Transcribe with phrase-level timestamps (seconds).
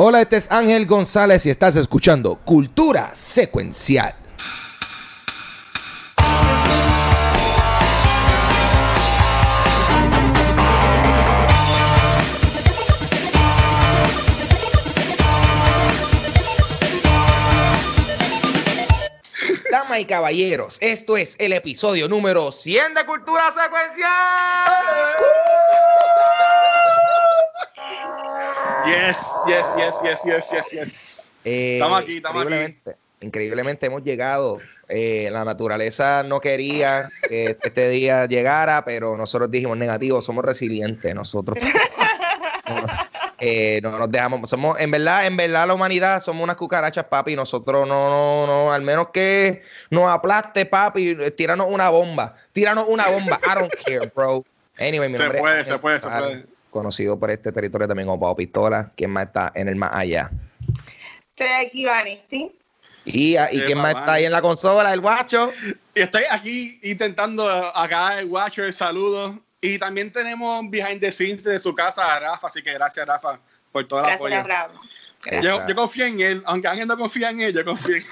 [0.00, 4.14] Hola, este es Ángel González y estás escuchando Cultura Secuencial.
[19.72, 24.08] Damas y caballeros, esto es el episodio número 100 de Cultura Secuencial.
[28.88, 31.32] Yes, yes, yes, yes, yes, yes, yes.
[31.44, 32.54] Eh, Estamos aquí, estamos aquí.
[32.54, 34.58] increíblemente, Increíblemente hemos llegado.
[34.88, 41.14] Eh, la naturaleza no quería que este día llegara, pero nosotros dijimos negativo, somos resilientes.
[41.14, 41.58] Nosotros
[43.38, 44.48] eh, no nos dejamos.
[44.48, 47.34] Somos, en verdad, en verdad, la humanidad somos unas cucarachas, papi.
[47.34, 52.36] Nosotros no, no, no, al menos que nos aplaste, papi, tíranos una bomba.
[52.52, 53.40] Tíranos una bomba.
[53.44, 54.44] I don't care, bro.
[54.78, 56.57] Anyway, mi Se nombre es puede, se puede, se puede.
[56.70, 58.92] Conocido por este territorio también como Pau Pistola.
[58.96, 60.30] ¿Quién más está en el más allá?
[61.30, 62.52] Estoy aquí, Vanisti.
[63.04, 65.50] Y, y Qué quién más está ahí en la consola, el guacho.
[65.94, 69.34] Y estoy aquí intentando acá el Watcher, saludos.
[69.60, 73.40] Y también tenemos behind the scenes de su casa a Rafa, así que gracias Rafa
[73.72, 74.48] por todo el Gracias, apoyo.
[74.48, 74.80] Rafa.
[75.42, 78.08] Yo, yo confío en él, aunque Ángel no confía en él, yo confío en él.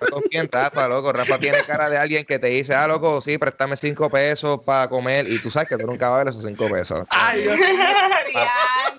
[0.00, 1.12] No confía en Rafa, loco.
[1.12, 4.88] Rafa tiene cara de alguien que te dice, ah, loco, sí, préstame cinco pesos para
[4.88, 5.26] comer.
[5.28, 7.06] Y tú sabes que tú nunca vas a ver esos cinco pesos.
[7.10, 7.56] Ay, Dios.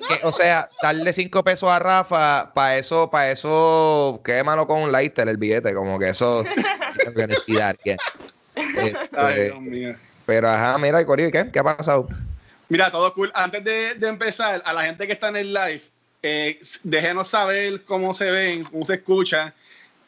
[0.08, 4.91] Que, o sea, darle cinco pesos a Rafa, para eso, para eso, quémalo con un
[4.91, 6.44] lighter el billete, como que eso
[8.55, 9.95] Este, Ay, Dios mío.
[10.25, 11.50] pero ajá, mira, Corillo, ¿qué?
[11.52, 12.08] ¿Qué ha pasado?
[12.69, 13.31] Mira, todo cool.
[13.33, 15.81] Antes de, de empezar, a la gente que está en el live,
[16.28, 19.53] eh, déjenos saber cómo se ven, cómo se escucha.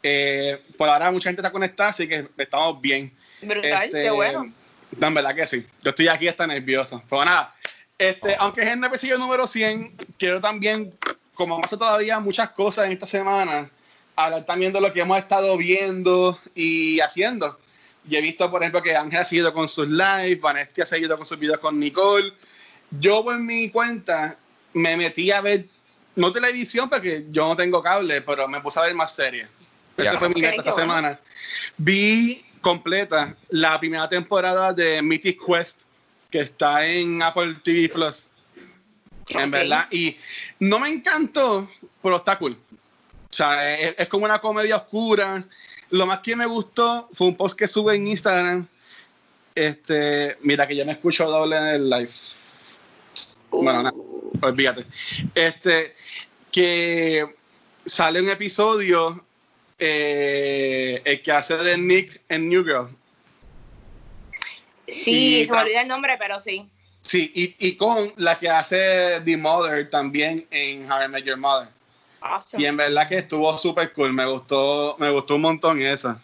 [0.01, 3.13] Eh, por ahora mucha gente está conectada, así que estamos bien.
[3.41, 4.51] Brutal, Este, qué bueno.
[4.97, 5.65] no, en verdad que sí.
[5.81, 7.01] Yo estoy aquí hasta nervioso.
[7.09, 7.53] Pero nada,
[7.97, 10.93] este, aunque es el episodio número 100, quiero también,
[11.33, 13.69] como pasa todavía muchas cosas en esta semana,
[14.15, 17.59] hablar también de lo que hemos estado viendo y haciendo.
[18.09, 21.17] Y he visto, por ejemplo, que Ángel ha seguido con sus lives, Vanesti ha seguido
[21.17, 22.33] con sus videos con Nicole.
[22.99, 24.39] Yo, por mi cuenta,
[24.73, 25.65] me metí a ver,
[26.15, 29.47] no televisión, porque yo no tengo cable, pero me puse a ver más series.
[29.97, 30.05] Ya.
[30.05, 30.93] Esta fue mi Ok, meta qué esta bueno.
[30.93, 31.19] semana.
[31.77, 35.81] Vi completa la primera temporada de Mythic Quest,
[36.29, 38.27] que está en Apple TV Plus.
[39.29, 39.87] En verdad.
[39.91, 40.17] Y
[40.59, 41.69] no me encantó,
[42.01, 42.57] pero está cool.
[43.29, 45.43] O sea, es, es como una comedia oscura.
[45.91, 48.67] Lo más que me gustó fue un post que sube en Instagram.
[49.53, 52.11] Este, mira que ya me escucho doble en el live.
[53.51, 53.93] Bueno, nada,
[54.41, 54.85] olvídate.
[55.35, 55.95] Este,
[56.51, 57.35] que
[57.85, 59.25] sale un episodio,
[59.77, 62.89] eh, el que hace de Nick en New Girl.
[64.87, 66.67] Sí, y se me olvidó el nombre, pero sí.
[67.01, 71.37] Sí, y, y con la que hace The Mother también en How I Met Your
[71.37, 71.69] Mother.
[72.21, 72.61] Awesome.
[72.61, 76.21] Y en verdad que estuvo súper cool, me gustó, me gustó un montón esa.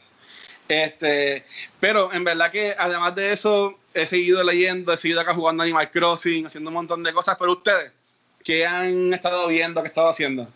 [0.67, 1.45] Este,
[1.79, 5.91] pero en verdad que además de eso, he seguido leyendo, he seguido acá jugando Animal
[5.91, 7.93] Crossing, haciendo un montón de cosas, pero ustedes,
[8.45, 10.47] ¿qué han estado viendo, qué estado haciendo?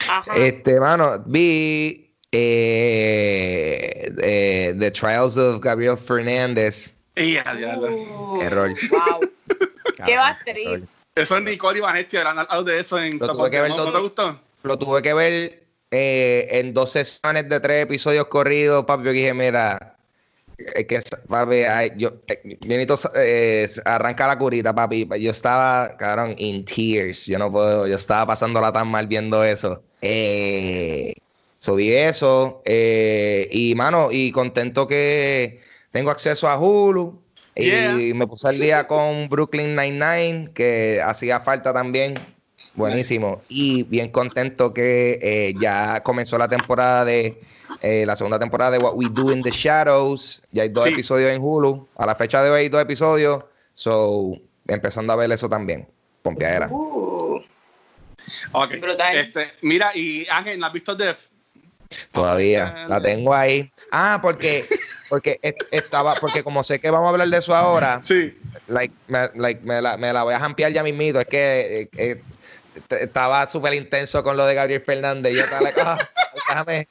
[0.00, 0.36] Ajá.
[0.36, 6.90] Este, mano, vi eh, eh, The Trials of Gabriel Fernández.
[7.14, 7.94] Y a diablo.
[7.94, 8.72] Uh, Error.
[8.90, 9.20] Wow.
[10.04, 10.80] Qué batería.
[11.14, 13.76] Eso es Nicole y Vanessa, hablan algo de eso en Lo tuve que ver ¿No,
[13.76, 13.86] todo.
[13.86, 14.40] ¿no te gustó?
[14.64, 19.04] Lo tuve que ver eh, en dos sesiones de tres episodios corridos, papi.
[19.04, 19.95] Yo dije, mira,
[20.58, 25.08] es que, papi, ay, yo, eh, Benito, eh, arranca la curita, papi.
[25.20, 27.26] Yo estaba, cabrón, in tears.
[27.26, 29.82] Yo no puedo, yo estaba pasándola tan mal viendo eso.
[30.00, 31.14] Eh,
[31.58, 32.62] subí eso.
[32.64, 35.60] eh, y, mano, y contento que
[35.92, 37.22] tengo acceso a Hulu.
[37.54, 42.35] Y me puse al día con Brooklyn Nine-Nine, que hacía falta también.
[42.76, 43.42] Buenísimo.
[43.48, 47.40] Y bien contento que eh, ya comenzó la temporada de
[47.80, 50.42] eh, la segunda temporada de What We Do in the Shadows.
[50.52, 50.90] Ya hay dos Sí.
[50.92, 51.88] episodios en Hulu.
[51.96, 53.44] A la fecha de hoy hay dos episodios.
[53.74, 54.32] So,
[54.66, 55.88] empezando a ver eso también.
[56.22, 56.68] Pompeadera.
[56.70, 57.40] Uh,
[58.52, 58.72] Ok.
[59.14, 61.28] Este, mira, y Ángel, ¿no has visto Def?
[62.10, 62.86] Todavía.
[62.88, 63.70] La tengo ahí.
[63.92, 64.64] Ah, porque,
[65.08, 68.36] porque es- estaba, porque como sé que vamos a hablar de eso ahora, Sí.
[68.66, 71.20] like, me, like, me, la, me la voy a jampear ya mismito.
[71.20, 72.22] Es que eh, eh,
[72.90, 75.34] estaba súper intenso con lo de Gabriel Fernández.
[75.34, 76.08] Yo estaba like, ah,
[76.48, 76.88] déjame.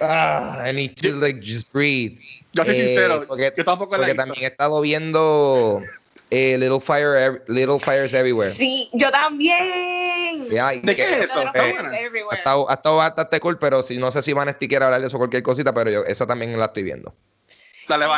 [0.00, 2.18] Ah, I need to like just breathe.
[2.52, 5.82] Yo soy Eh, sincero, porque, yo tampoco porque también he estado viendo
[6.30, 8.52] eh, Little Fire Little Fires Everywhere.
[8.52, 10.48] sí, yo también.
[10.48, 11.40] ¿De qué es eso?
[11.42, 11.90] Little ¿Está Fires buena?
[11.90, 12.38] Ha Everywhere.
[12.38, 15.18] estado, ha estado bastante cool, pero si no sé si Vanesti quiere hablar de eso
[15.18, 17.14] cualquier cosita, pero yo esa también la estoy viendo.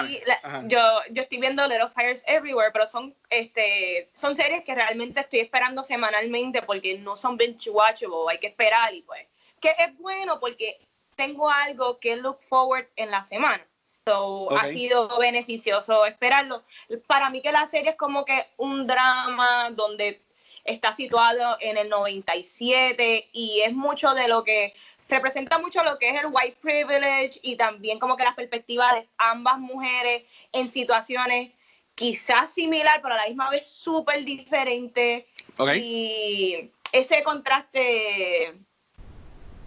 [0.06, 0.78] Dale, la- yo,
[1.10, 5.82] yo estoy viendo Little Fires Everywhere, pero son, este, son series que realmente estoy esperando
[5.82, 9.26] semanalmente porque no son binge watchable, hay que esperar y pues,
[9.60, 10.78] que es bueno porque
[11.16, 13.64] tengo algo que look forward en la semana.
[14.06, 16.64] So, ha sido beneficioso esperarlo.
[17.06, 20.22] Para mí que la serie es como que un drama donde
[20.64, 24.74] está situado en el 97 y es mucho de lo que
[25.10, 29.06] representa mucho lo que es el white privilege y también como que la perspectiva de
[29.18, 31.52] ambas mujeres en situaciones
[31.94, 35.26] quizás similar, pero a la misma vez súper diferente.
[35.58, 35.70] Ok.
[35.76, 38.54] Y ese contraste,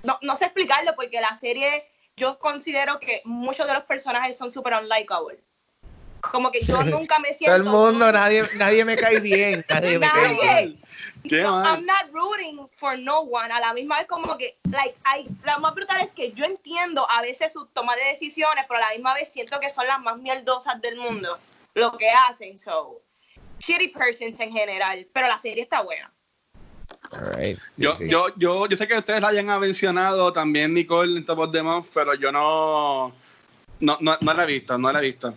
[0.01, 1.87] no, no sé explicarlo porque la serie,
[2.17, 5.39] yo considero que muchos de los personajes son súper unlikable.
[6.31, 7.55] Como que yo nunca me siento...
[7.55, 9.65] Todo el mundo, nadie, nadie me cae bien.
[9.69, 10.65] Nadie me cae Nadie.
[10.65, 10.81] bien.
[11.27, 11.63] Qué No.
[11.63, 13.51] I'm not rooting for no one.
[13.51, 17.05] A la misma vez como que, like, hay, lo más brutal es que yo entiendo
[17.09, 19.99] a veces su toma de decisiones, pero a la misma vez siento que son las
[19.99, 21.37] más mierdosas del mundo
[21.75, 22.57] lo que hacen.
[22.59, 23.01] So,
[23.59, 26.11] shitty persons en general, pero la serie está buena.
[27.11, 27.59] All right.
[27.73, 28.09] Sí, Yo, sí.
[28.09, 31.61] yo, yo, yo sé que ustedes la hayan mencionado también, Nicole, en Top of the
[31.61, 33.13] Month, pero yo no,
[33.79, 35.33] no, no, no la he visto, no la he visto.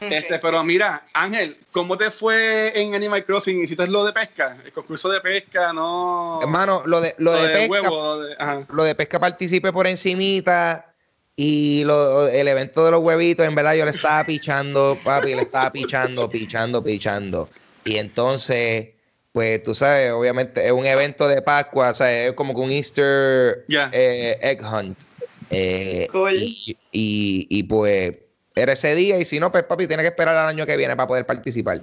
[0.00, 3.62] Este, pero mira, Ángel, ¿cómo te fue en Animal Crossing?
[3.62, 4.56] ¿Hiciste lo de pesca?
[4.64, 6.38] El concurso de pesca, ¿no?
[6.42, 8.66] Hermano, lo de, lo de, pesca, huevo, lo de- ajá.
[8.70, 10.94] lo de pesca participé por encimita
[11.36, 15.42] y lo, el evento de los huevitos, en verdad yo le estaba pichando, papi, le
[15.42, 17.50] estaba pichando, pichando, pichando.
[17.84, 18.88] Y entonces,
[19.32, 22.70] pues tú sabes, obviamente es un evento de Pascua, o sea, es como que un
[22.72, 23.88] Easter Ya.
[23.92, 25.04] eh, egg hunt.
[25.50, 26.34] Eh, Cool.
[26.34, 28.16] y, y, y, pues
[28.58, 30.96] era ese día y si no, pues papi, tiene que esperar al año que viene
[30.96, 31.82] para poder participar.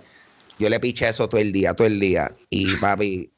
[0.57, 2.31] Yo le piché eso todo el día, todo el día.
[2.49, 3.29] Y papi,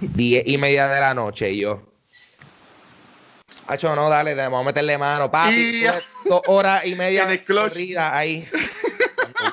[0.00, 1.86] diez y media de la noche y yo.
[3.66, 5.84] Hacho, no, dale, vamos a meterle mano, papi.
[6.24, 7.70] Dos horas y media clutch.
[7.70, 8.46] corrida ahí.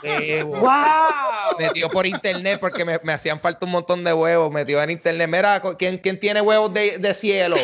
[0.04, 0.58] Huevo.
[0.58, 1.58] ¡Wow!
[1.60, 4.52] Metió por internet porque me, me hacían falta un montón de huevos.
[4.52, 5.30] Metió en internet.
[5.30, 7.56] Mira, ¿quién, quién tiene huevos de, de cielo?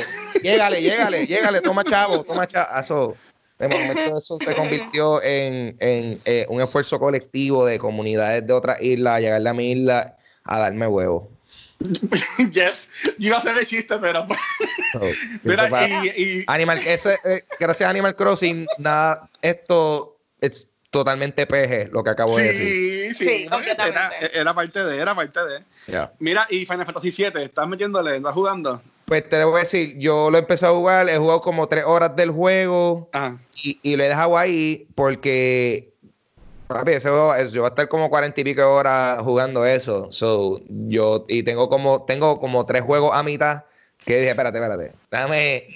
[0.42, 1.62] Llégale, llégale, llégale.
[1.62, 3.18] Toma chavo, toma chavo.
[3.60, 8.82] De momento eso se convirtió en, en, eh, un esfuerzo colectivo de comunidades de otras
[8.82, 11.30] islas, a llegarle a mi isla a darme huevos.
[12.52, 14.40] yes, yo iba a hacer el chiste, pero pues,
[14.94, 15.12] So,
[15.44, 16.08] mira, y,
[16.40, 22.12] y- Animal, ese, eh, gracias a Animal Crossing, nada, esto es totalmente peje lo que
[22.12, 22.68] acabo de decir.
[22.68, 24.40] sí, sí, Sí, era, completamente.
[24.40, 25.64] era parte de, era parte de.
[26.20, 28.18] Mira, y Final Fantasy VII, ¿estás metiéndole?
[28.18, 28.82] ¿Estás jugando?
[29.06, 32.16] Pues te voy a decir, yo lo empecé a jugar, he jugado como tres horas
[32.16, 33.38] del juego Ajá.
[33.62, 35.92] y, y lo he dejado ahí porque,
[36.88, 40.08] ese juego, es- yo voy a estar como cuarenta y pico horas jugando eso.
[40.12, 43.64] So, yo, y tengo como, tengo como tres juegos a mitad
[44.06, 45.68] que dije, espérate, espérate, déjame,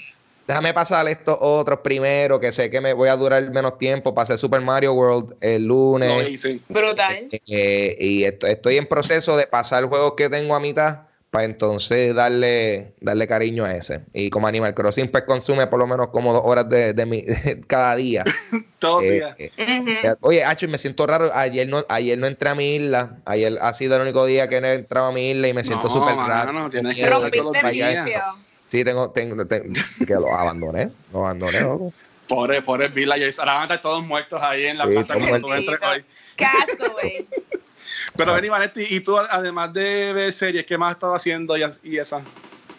[0.48, 4.14] déjame pasar estos otros primero, que sé que me voy a durar menos tiempo.
[4.16, 6.32] Pasé Super Mario World el lunes.
[6.32, 6.62] No, sí.
[6.70, 7.28] Brutal.
[7.32, 12.16] Eh, y est- estoy en proceso de pasar juegos que tengo a mitad para entonces
[12.16, 14.02] darle, darle cariño a ese.
[14.14, 17.24] Y como Animal Crossing pues consume por lo menos como dos horas de, de mi,
[17.68, 18.24] cada día.
[18.80, 19.36] Todos los Eh, días.
[19.58, 21.30] eh, oye, Acho, me siento raro.
[21.34, 23.18] Ayer no, ayer no entré a mi isla.
[23.26, 25.64] Ayer ha sido el único día que no he entrado a mi isla y me
[25.64, 26.70] siento No, súper raro.
[26.70, 28.22] tienes que.
[28.68, 29.74] Sí, tengo, tengo, tengo-
[30.06, 30.90] que lo abandoné.
[31.14, 31.94] Lo abandoné, loco.
[32.28, 33.40] Pobre, pobre villagers.
[33.40, 36.04] Ahora van a estar todos muertos ahí en la Sí, plaza cuando tú entres hoy.
[36.36, 37.26] Castaway.
[38.16, 41.64] Pero vení, Vanetti, y tú, además de ver series, ¿qué más has estado haciendo y,
[41.84, 42.24] y esa?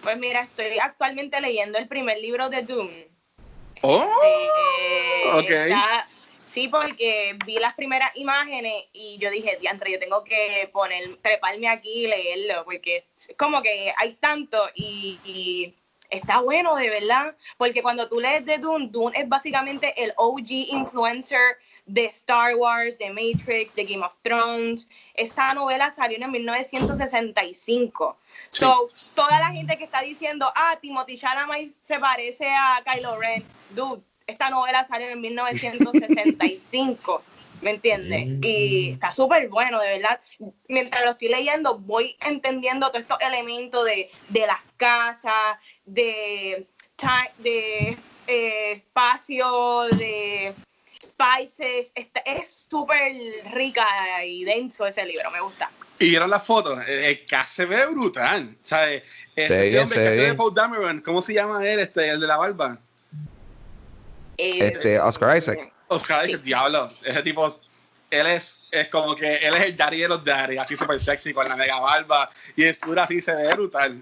[0.02, 2.90] Pues mira, estoy actualmente leyendo el primer libro de Doom.
[3.82, 4.06] ¡Oh!
[4.24, 5.50] Eh, ok.
[5.50, 6.06] está-
[6.44, 11.68] sí, porque vi las primeras imágenes y yo dije, diantre, yo tengo que poner, treparme
[11.68, 15.74] aquí y leerlo, porque es como que hay tanto y, y
[16.10, 20.50] está bueno de verdad, porque cuando tú lees de Dune, Dune es básicamente el OG
[20.50, 21.40] influencer
[21.88, 24.88] de Star Wars, de Matrix, de Game of Thrones.
[25.14, 28.16] Esa novela salió en 1965.
[28.50, 28.60] Sí.
[28.60, 33.44] So, toda la gente que está diciendo, ah, Timothy Chalamet se parece a Kylo Ren,
[33.70, 37.22] dude, esta novela salió en 1965,
[37.62, 38.26] ¿me entiendes?
[38.26, 38.40] Mm.
[38.42, 40.20] Y está súper bueno, de verdad.
[40.68, 46.66] Mientras lo estoy leyendo, voy entendiendo todos estos elementos de, de las casas, de,
[47.38, 50.54] de eh, espacio, de
[51.18, 51.92] spices.
[51.94, 53.12] Está- es súper
[53.52, 53.86] rica
[54.24, 55.70] y denso ese libro, me gusta.
[55.98, 58.56] Y vieron las fotos, el, el cast se ve brutal.
[58.62, 59.02] ¿Sabes?
[59.34, 60.34] Este Se ve bien, hombre se que ve hace de.
[60.34, 61.80] Paul Dameron, ¿cómo se llama él?
[61.80, 62.78] Este, el de la barba.
[64.36, 65.72] Eh, Este, Oscar Isaac.
[65.88, 66.32] Oscar, Sí.
[66.32, 66.92] ese diablo.
[67.02, 67.46] Ese tipo,
[68.10, 71.32] él es, es como que él es el daddy de los daddy, así súper sexy
[71.32, 72.30] con la mega barba.
[72.56, 73.92] Y es dura así, se ve brutal.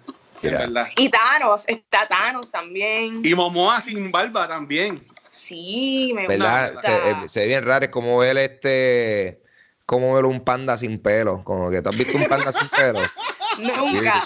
[0.43, 0.59] En Yeah.
[0.59, 0.89] verdad.
[0.97, 3.23] Y Thanos, está Thanos también.
[3.25, 5.03] Y Momoa sin barba también.
[5.37, 6.73] Sí, me ¿Verdad?
[6.73, 7.29] gusta.
[7.29, 9.43] Se, ve bien raro, es como ver este,
[9.85, 13.01] como ver un panda sin pelo, como que tú has visto un panda sin pelo.
[13.59, 14.25] Nunca.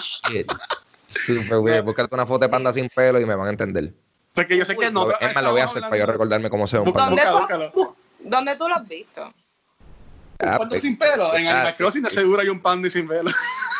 [1.07, 1.83] Super weird.
[1.83, 3.93] Búscate una foto de panda sin pelo y me van a entender.
[4.33, 5.11] Porque yo sé que no.
[5.19, 7.71] Es más, lo voy a hacer para yo recordarme cómo se ve un ¿Dónde, panda.
[7.71, 9.33] tú, ¿Dónde tú lo has visto?
[10.41, 11.35] ¿Un panda pues, sin pelo?
[11.35, 13.29] En Animal Crossing de seguro hay un panda sin pelo.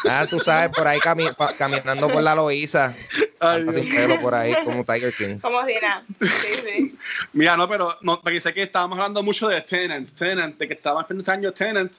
[0.08, 1.26] Ah, tú sabes, por ahí cami
[1.58, 2.96] caminando por la Loíza.
[3.74, 5.40] sin pelo por ahí, como Tiger King.
[5.40, 6.04] Como si nada.
[6.20, 6.98] Sí, sí.
[7.34, 10.74] Mira, no, pero no, porque sé que estábamos hablando mucho de Tenant, Tenant, de que
[10.74, 11.94] estábamos esperando este año Tenant,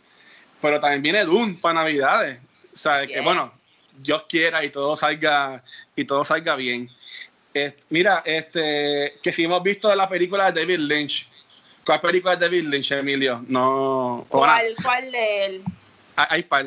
[0.60, 2.40] pero también viene Doom para Navidades.
[2.72, 3.52] O sea, que bueno,
[3.98, 5.62] Dios quiera y todo salga,
[5.94, 6.88] y todo salga bien.
[7.90, 11.28] mira, este, que si hemos visto la película de David Lynch.
[11.84, 13.44] ¿Cuál película de David Lynch, Emilio?
[13.48, 14.24] No.
[14.28, 15.62] ¿Cuál, cuál de él?
[16.16, 16.66] Hay, hay par.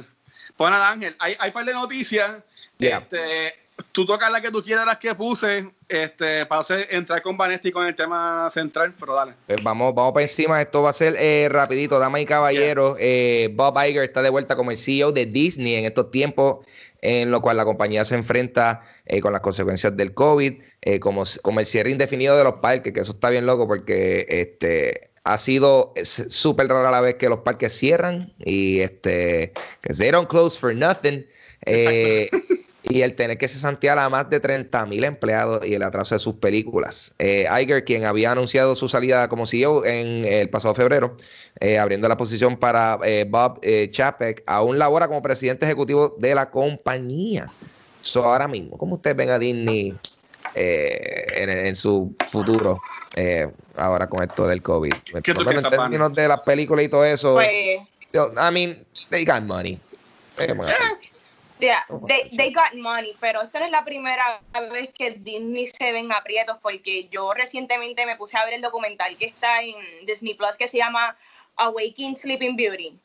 [0.58, 2.44] Pues nada, Ángel, hay, hay par de noticias.
[2.80, 3.56] Este,
[3.92, 7.72] tú tocas la que tú quieras, las que puse, este, para hacer, entrar con Vanesti
[7.72, 9.34] con el tema central, pero dale.
[9.48, 12.98] Pues vamos, vamos para encima, esto va a ser eh, rapidito, damas y caballeros.
[13.00, 16.66] Eh, Bob Iger está de vuelta como el CEO de Disney en estos tiempos
[17.02, 20.62] en lo cual la compañía se enfrenta eh, con las consecuencias del COVID,
[21.00, 25.10] como, como el cierre indefinido de los parques, que eso está bien loco porque este,
[25.26, 30.30] ha sido súper rara la vez que los parques cierran y este, que they don't
[30.30, 31.26] close for nothing.
[31.66, 32.30] Eh,
[32.88, 36.20] y el tener que cesantear a más de 30 mil empleados y el atraso de
[36.20, 37.14] sus películas.
[37.20, 41.18] Eh, Iger, quien había anunciado su salida como CEO en el pasado febrero,
[41.60, 43.60] eh, abriendo la posición para eh, Bob
[43.92, 47.52] Chapek, aún labora como presidente ejecutivo de la compañía.
[48.02, 49.96] So, ahora mismo, ¿cómo usted ven a Disney
[50.54, 52.80] en, su futuro?
[53.78, 54.94] ahora con esto del COVID.
[55.24, 57.50] ¿Qué tú piensas, en términos de las películas y todo eso, pues,
[58.14, 59.80] I mean, they got money.
[61.66, 64.40] Yeah, they, they got money, pero esto no es la primera
[64.72, 69.18] vez que Disney se ven aprietos, porque yo recientemente me puse a ver el documental
[69.18, 71.18] que está en Disney Plus que se llama
[71.56, 73.00] Awakening Sleeping Beauty.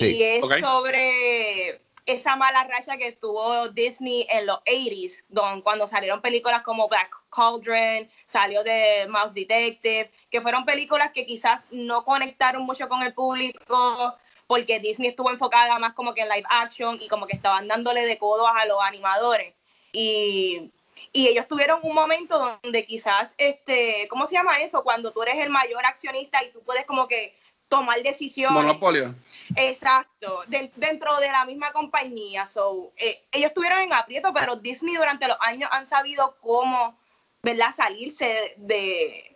[0.00, 6.22] y es sobre esa mala racha que tuvo Disney en los 80s, don, cuando salieron
[6.22, 12.62] películas como Black Cauldron, salió de Mouse Detective, que fueron películas que quizás no conectaron
[12.62, 17.08] mucho con el público, porque Disney estuvo enfocada más como que en live action y
[17.08, 19.54] como que estaban dándole de codos a los animadores.
[19.92, 20.70] Y,
[21.12, 24.82] y ellos tuvieron un momento donde quizás, este, ¿cómo se llama eso?
[24.82, 27.34] Cuando tú eres el mayor accionista y tú puedes como que
[27.68, 28.62] tomar decisiones.
[28.62, 29.14] Monopolio.
[29.56, 30.44] Exacto,
[30.76, 32.46] dentro de la misma compañía.
[32.46, 36.98] So, eh, ellos estuvieron en aprieto, pero Disney durante los años han sabido cómo,
[37.42, 39.35] ¿verdad?, salirse de,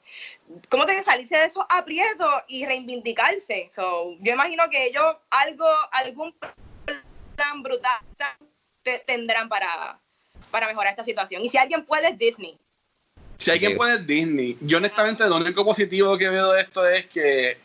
[0.68, 3.68] ¿cómo tiene que salirse de esos aprietos y reivindicarse?
[3.70, 6.34] So, yo imagino que ellos algo, algún
[7.36, 8.00] plan brutal
[9.06, 9.98] tendrán para,
[10.50, 11.44] para mejorar esta situación.
[11.44, 12.58] Y si alguien puede, es Disney.
[13.36, 14.58] Si alguien puede, es Disney.
[14.60, 17.56] Yo honestamente lo único positivo que veo de esto es que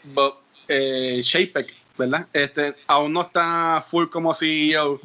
[0.68, 2.28] eh, Shapek, ¿verdad?
[2.32, 5.02] Este, aún no está full como CEO.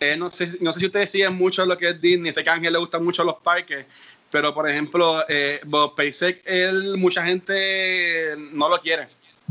[0.00, 2.32] Eh, no, sé, no sé si ustedes siguen mucho lo que es Disney.
[2.32, 3.84] Sé que a Ángel le gustan mucho los parques.
[4.34, 9.06] Pero, por ejemplo, eh, Bob Pasek, él, mucha gente no lo quiere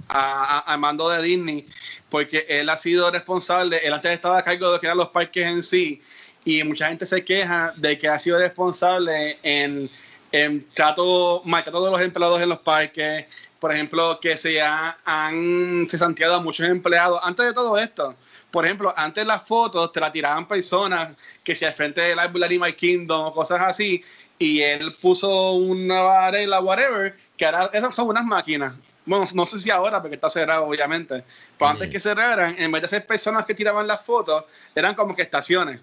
[0.09, 1.65] al mando de Disney,
[2.09, 5.07] porque él ha sido responsable, él antes estaba a cargo de lo que eran los
[5.07, 6.01] parques en sí,
[6.43, 9.89] y mucha gente se queja de que ha sido responsable en,
[10.33, 13.25] en trato, maltrato de los empleados en los parques,
[13.61, 17.21] por ejemplo, que se han cesanteado a muchos empleados.
[17.23, 18.13] Antes de todo esto,
[18.53, 22.59] por ejemplo, antes las fotos te la tiraban personas que si al frente de Library
[22.59, 24.03] My Kingdom o cosas así,
[24.39, 28.73] y él puso una varela, whatever, que ahora esas son unas máquinas.
[29.05, 31.23] Bueno, no sé si ahora, porque está cerrado, obviamente.
[31.57, 35.15] Pero antes que cerraran, en vez de ser personas que tiraban las fotos, eran como
[35.15, 35.81] que estaciones.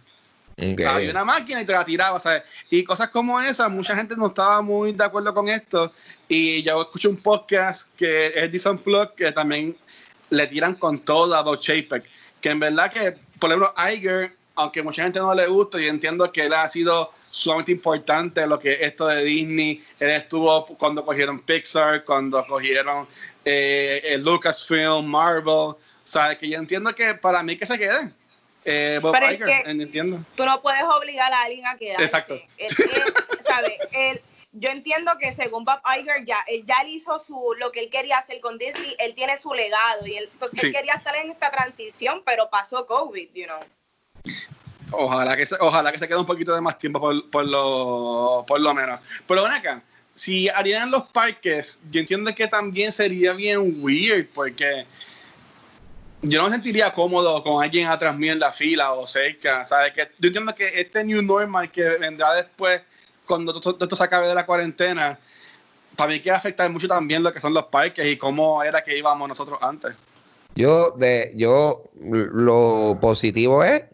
[0.57, 2.43] Había una máquina y te la tiraba, ¿sabes?
[2.71, 5.93] Y cosas como esas, mucha gente no estaba muy de acuerdo con esto.
[6.29, 9.77] Y yo escuché un podcast que es Dison Plug, que también
[10.29, 12.05] le tiran con todo a Bob Chapek.
[12.41, 16.31] Que en verdad que, por ejemplo, Iger, aunque mucha gente no le gusta, yo entiendo
[16.31, 19.83] que él ha sido sumamente importante lo que esto de Disney.
[19.99, 23.07] Él estuvo cuando cogieron Pixar, cuando cogieron
[23.45, 25.49] eh, Lucasfilm, Marvel.
[25.49, 28.13] O sea, que yo entiendo que para mí que se quede
[28.65, 30.19] Eh, Bob Iger, entiendo.
[30.35, 32.05] Tú no puedes obligar a alguien a quedarse.
[32.05, 32.41] Exacto.
[34.53, 38.19] yo entiendo que según Bob Iger ya, él ya hizo su, lo que él quería
[38.19, 41.51] hacer con Disney, él tiene su legado y él, entonces él quería estar en esta
[41.51, 43.61] transición, pero pasó COVID, you know.
[44.93, 48.45] Ojalá que se, ojalá que se quede un poquito de más tiempo por, por, lo,
[48.47, 49.01] por lo menos.
[49.27, 49.83] Pero ven acá,
[50.15, 54.87] si harían los parques, yo entiendo que también sería bien weird porque
[56.23, 59.65] yo no me sentiría cómodo con alguien atrás mío en la fila o cerca.
[59.67, 59.93] ¿sabes?
[59.93, 62.83] Que yo entiendo que este new normal que vendrá después,
[63.27, 65.19] cuando todo esto se acabe de la cuarentena,
[65.97, 69.29] también que afectar mucho también lo que son los parques y cómo era que íbamos
[69.29, 69.95] nosotros antes.
[70.55, 73.85] Yo, de, yo, lo positivo es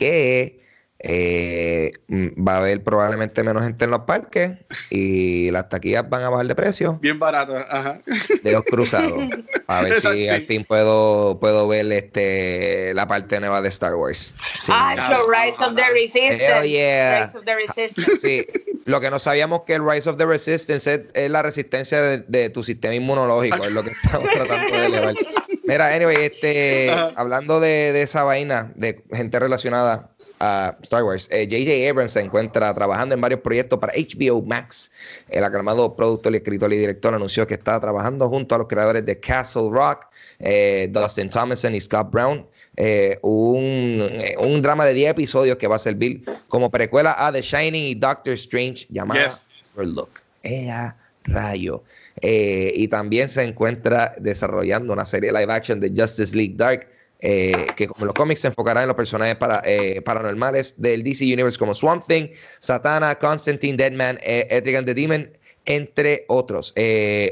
[0.00, 0.60] que
[1.02, 4.52] eh, mm, va a haber probablemente menos gente en los parques
[4.88, 6.98] y las taquillas van a bajar de precio.
[7.02, 8.00] Bien barato, ajá.
[8.42, 9.18] De los cruzados.
[9.66, 14.34] A ver si al fin puedo, puedo ver este la parte nueva de Star Wars.
[14.68, 16.60] ah, Rise of the Resistance.
[16.60, 18.16] Rise of the Resistance.
[18.18, 18.46] Sí.
[18.86, 22.64] Lo que no sabíamos que el Rise of the Resistance es, la resistencia de, tu
[22.64, 25.14] sistema inmunológico, es lo que estamos tratando de elevar.
[25.70, 30.10] Mira, anyway, este, hablando de, de esa vaina, de gente relacionada,
[30.40, 31.28] a Star Wars.
[31.28, 31.70] J.J.
[31.70, 34.90] Eh, Abrams se encuentra trabajando en varios proyectos para HBO Max.
[35.28, 39.20] El aclamado productor, escritor y director anunció que está trabajando junto a los creadores de
[39.20, 40.06] Castle Rock,
[40.38, 42.46] eh, Dustin Thomason y Scott Brown.
[42.76, 47.84] Eh, un, drama de 10 episodios que va a servir como precuela a The Shining
[47.84, 49.28] y Doctor Strange llamada
[49.74, 50.22] Overlook.
[50.42, 51.82] Ea rayo.
[52.22, 56.86] Y también se encuentra desarrollando una serie live action de Justice League Dark
[57.22, 61.58] eh, que como los cómics se enfocará en los personajes eh, paranormales del DC Universe
[61.58, 62.28] como Swamp Thing,
[62.60, 65.30] Satana, Constantine, Deadman, eh, Etrigan the Demon,
[65.66, 66.74] entre otros.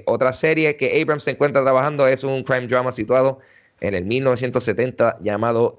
[0.04, 3.38] otra serie que Abrams se encuentra trabajando es un crime drama situado
[3.80, 5.78] en el 1970 llamado,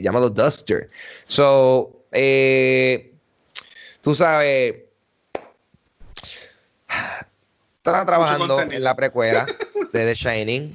[0.00, 0.86] llamado Duster.
[1.26, 2.04] So,
[4.00, 4.76] tú sabes,
[7.84, 9.44] estaba trabajando en la precuela
[9.92, 10.74] de The Shining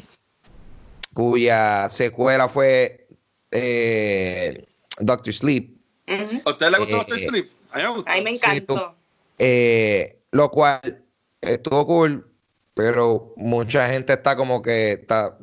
[1.12, 3.08] cuya secuela fue
[3.50, 4.68] eh,
[5.00, 5.76] Doctor Sleep.
[6.46, 7.50] ¿A usted le gustó Doctor eh, Sleep?
[7.72, 8.94] A mí me, encantó.
[9.40, 11.04] Eh, lo cual
[11.42, 12.32] estuvo cool,
[12.76, 15.36] pero mucha gente está como que está,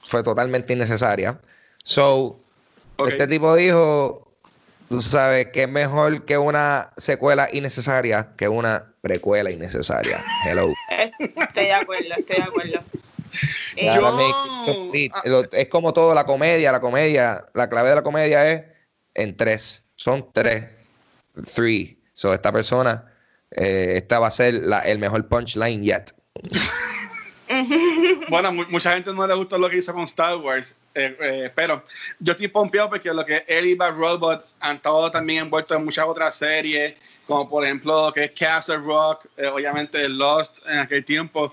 [0.00, 1.40] fue totalmente innecesaria.
[1.84, 2.40] So,
[3.06, 4.27] este tipo dijo,
[4.88, 10.22] tú sabes que es mejor que una secuela innecesaria que una precuela innecesaria.
[10.44, 10.72] Hello.
[11.18, 12.80] Estoy de acuerdo, estoy de acuerdo.
[15.52, 18.62] es como todo, la comedia, la comedia, la clave de la comedia es
[19.14, 20.66] en tres, son tres,
[21.54, 21.98] three.
[22.12, 23.12] So, esta persona,
[23.52, 26.12] eh, esta va a ser el mejor punchline yet.
[28.28, 31.82] bueno, mucha gente no le gustó lo que hizo con Star Wars, eh, eh, pero
[32.18, 35.84] yo estoy pompeado porque lo que él y Bad Robot han estado también envueltos en
[35.84, 36.94] muchas otras series,
[37.26, 41.52] como por ejemplo que es Castle Rock, obviamente Lost en aquel tiempo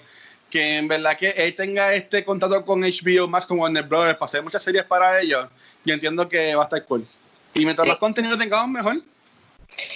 [0.50, 4.26] que en verdad que él tenga este contrato con HBO más con Warner Brothers para
[4.26, 5.48] hacer muchas series para ellos,
[5.84, 7.06] yo entiendo que va a estar cool.
[7.54, 8.98] Y mientras los contenidos tengamos mejor.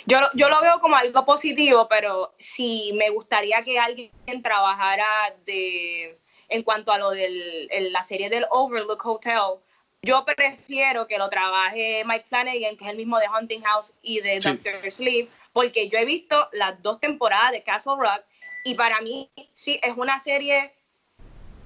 [0.06, 6.18] Yo, yo lo veo como algo positivo, pero si me gustaría que alguien trabajara de
[6.50, 9.60] en cuanto a lo de la serie del Overlook Hotel,
[10.02, 14.22] yo prefiero que lo trabaje Mike Flanagan, que es el mismo de Hunting House y
[14.22, 18.24] de Doctor Sleep, porque yo he visto las dos temporadas de Castle Rock
[18.64, 20.74] y para mí, sí, es una serie,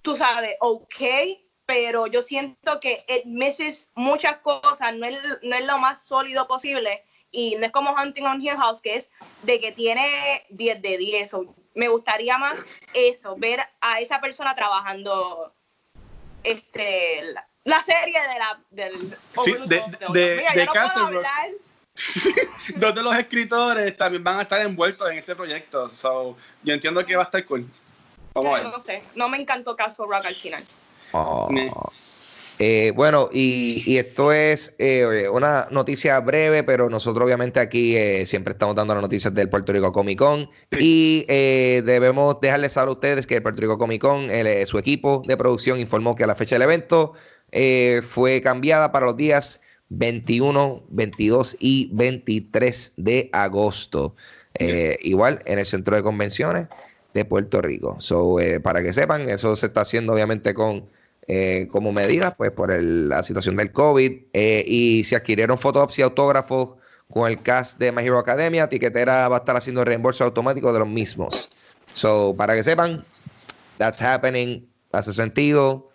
[0.02, 0.96] tú sabes, ok,
[1.66, 6.48] pero yo siento que it misses muchas cosas, no es, no es lo más sólido
[6.48, 7.04] posible.
[7.36, 9.10] Y no es como Hunting on Hill House, que es
[9.41, 11.32] de que tiene 10 de 10.
[11.74, 12.58] me gustaría más
[12.93, 15.52] eso, ver a esa persona trabajando
[16.43, 17.24] este,
[17.63, 19.17] la, serie de la, del...
[19.43, 20.67] Sí, de, de, Mira, de
[22.76, 25.89] dos de los escritores también van a estar envueltos en este proyecto.
[25.89, 27.67] So, yo entiendo que va a estar cool.
[28.34, 28.72] Vamos a ver.
[28.72, 30.65] No sé, no me encantó Castle Rock al final.
[31.12, 31.50] Oh.
[32.60, 38.54] Eh, bueno, y, esto es eh, una noticia breve, pero nosotros obviamente aquí eh, siempre
[38.54, 43.26] estamos dando las noticias del Puerto Rico Comic Con y debemos dejarles saber a ustedes
[43.28, 44.28] que el Puerto Rico Comic Con,
[44.66, 47.13] su equipo de producción informó que la fecha del evento
[48.04, 54.16] fue cambiada para los días 21, 22 y 23 de agosto.
[54.56, 56.68] Eh, igual en el centro de convenciones
[57.13, 57.98] de Puerto Rico.
[58.00, 60.89] So, eh, para que sepan, eso se está haciendo obviamente con
[61.28, 64.12] eh, como medidas, pues por la situación del COVID.
[64.34, 66.78] y si adquirieron fotos y autógrafos
[67.10, 70.80] con el cast de My Hero Academia, Tiquetera va a estar haciendo reembolso automático de
[70.80, 71.52] los mismos.
[71.86, 73.04] So, para que sepan,
[73.78, 75.90] that's happening, hace sentido.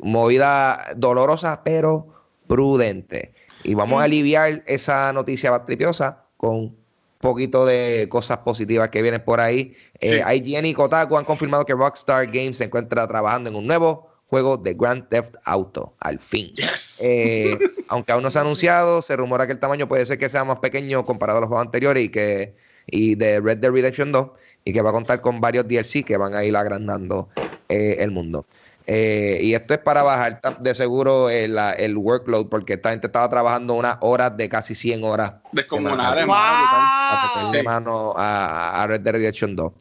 [0.00, 3.34] movida dolorosa, pero prudente.
[3.64, 6.76] Y vamos a aliviar esa noticia tripiosa con
[7.18, 9.74] poquito de cosas positivas que vienen por ahí.
[10.00, 14.08] Eh, IGN y Kotaku han confirmado que Rockstar Games se encuentra trabajando en un nuevo
[14.28, 16.52] juego de Grand Theft Auto, al fin.
[17.00, 20.28] Eh, aunque aún no se ha anunciado, se rumora que el tamaño puede ser que
[20.28, 22.54] sea más pequeño comparado a los juegos anteriores y que
[22.90, 24.28] y de Red Dead Redemption 2
[24.64, 27.28] y que va a contar con varios DLC que van a ir agrandando
[27.68, 28.46] eh, el mundo.
[28.90, 33.28] Eh, y esto es para bajar de seguro el, el, workload, porque esta gente estaba
[33.28, 35.34] trabajando unas horas de casi 100 horas.
[35.52, 36.34] Descomunales, wow.
[37.64, 39.72] mano a, Red Dead Redemption 2.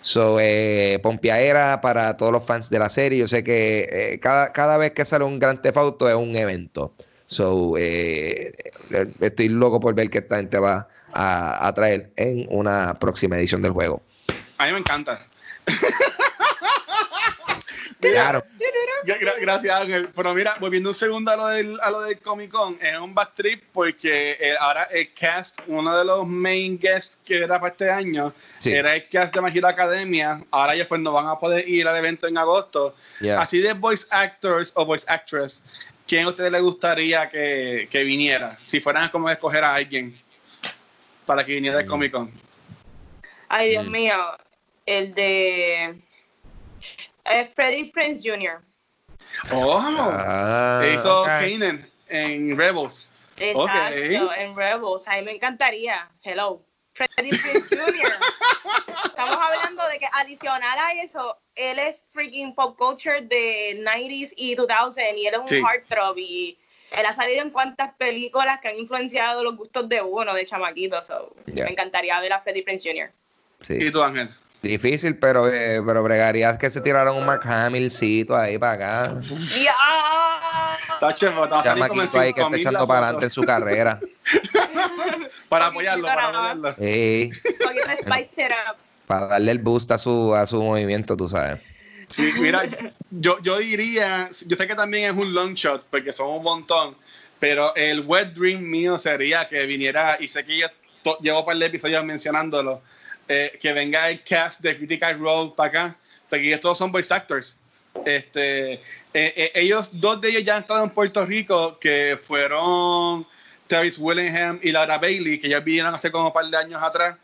[0.00, 3.20] So, eh, pompeadera para todos los fans de la serie.
[3.20, 6.94] Yo sé que eh, cada, cada vez que sale un gran tefauto es un evento.
[7.26, 8.54] So, eh,
[9.20, 13.62] estoy loco por ver qué esta gente va a, a traer en una próxima edición
[13.62, 14.02] del juego.
[14.58, 15.20] A mí me encanta.
[18.00, 18.44] Claro.
[19.04, 20.08] Gra- gracias, Ángel.
[20.14, 23.14] Pero mira, volviendo un segundo a lo del, a lo del Comic Con, es un
[23.14, 27.72] bad trip porque eh, ahora el cast, uno de los main guests que era para
[27.72, 28.72] este año, Sí.
[28.72, 30.42] era el cast de Hero Academia.
[30.50, 32.94] Ahora ellos pues no van a poder ir al evento en agosto.
[33.20, 33.40] Yeah.
[33.40, 35.62] Así de voice actors o voice actress,
[36.06, 38.58] ¿quién a ustedes les gustaría que, que viniera?
[38.62, 40.16] Si fueran como a escoger a alguien
[41.26, 41.88] para que viniera al Mm.
[41.88, 42.30] Comic Con.
[43.48, 43.90] Ay, Dios Mm.
[43.90, 44.16] mío.
[44.86, 46.00] El de
[47.30, 48.60] eh, Freddie Prince Jr.
[49.54, 49.78] ¡Oh!
[49.80, 51.26] Ah, hizo ok.
[51.26, 53.08] Kanan en Rebels.
[53.36, 55.06] Exacto, en Rebels.
[55.06, 56.08] A mí me encantaría.
[56.22, 56.62] Hello.
[56.94, 58.12] Freddie Prinze Jr.
[59.04, 64.54] Estamos hablando de que adicional a eso, él es freaking pop culture de 90s y
[64.56, 65.60] 2000 y él es un Sí.
[65.60, 66.58] heartthrob y
[66.90, 71.00] él ha salido en cuantas películas que han influenciado los gustos de uno, de chamaquito.
[71.02, 71.64] So, Ya.
[71.64, 73.12] Me encantaría ver a Freddie Prinze Jr.
[73.60, 73.74] Sí.
[73.78, 74.28] ¿Y tú, Ángel?
[74.62, 79.14] Difícil, pero, eh, pero bregarías que se tiraron un Mark Hamillcito ahí para acá.
[79.56, 79.72] ¡Ya!
[80.94, 84.00] Está chévere, en Chamaquito ahí que está 5.000 echando para adelante en su carrera.
[85.48, 86.74] Para apoyarlo, para apoyarlo.
[86.78, 87.30] Sí,
[89.06, 91.60] para darle el boost a su, a su movimiento, tú sabes.
[92.10, 92.62] Sí, mira,
[93.10, 96.96] yo, yo diría, yo sé que también es un long shot, porque son un montón,
[97.38, 100.66] pero el wet dream mío sería que viniera, y sé que yo
[101.02, 102.82] to- llevo un par de episodios mencionándolo,
[103.28, 105.96] eh, que venga el cast de Critical Role para acá,
[106.28, 107.58] porque ellos todos son voice actors.
[108.04, 108.80] Este, eh,
[109.12, 113.26] eh, ellos, dos de ellos ya han estado en Puerto Rico, que fueron
[113.66, 117.16] Travis Willingham y Laura Bailey, que ya vinieron hace como un par de años atrás.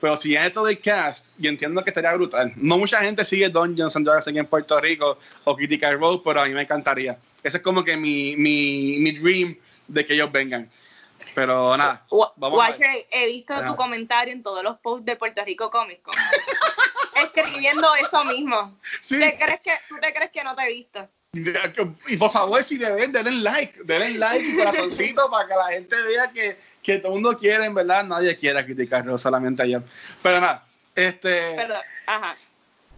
[0.00, 2.52] Pero si es esto del cast, yo entiendo que estaría brutal.
[2.54, 6.40] No mucha gente sigue Dungeons and Dragons aquí en Puerto Rico o Critical Role, pero
[6.40, 7.18] a mí me encantaría.
[7.42, 9.56] Ese es como que mi, mi, mi dream
[9.88, 10.68] de que ellos vengan.
[11.38, 12.80] Pero nada, vamos a ver.
[12.80, 16.12] Watcher, he visto tu comentario en todos los posts de Puerto Rico Comic Con.
[17.22, 18.76] Escribiendo eso mismo.
[19.00, 21.08] Sí, ¿Te crees que, ¿Tú te crees que no te he visto?
[22.08, 25.68] y por favor, si le ven, denle like, denle like y corazoncito para que la
[25.68, 29.62] gente vea que, que todo el mundo quiere, en verdad, nadie quiere Critical Role, solamente
[29.62, 29.84] ellos.
[30.22, 30.64] Pero nada,
[30.96, 31.54] este.
[31.54, 31.82] Perdón.
[32.06, 32.34] Ajá.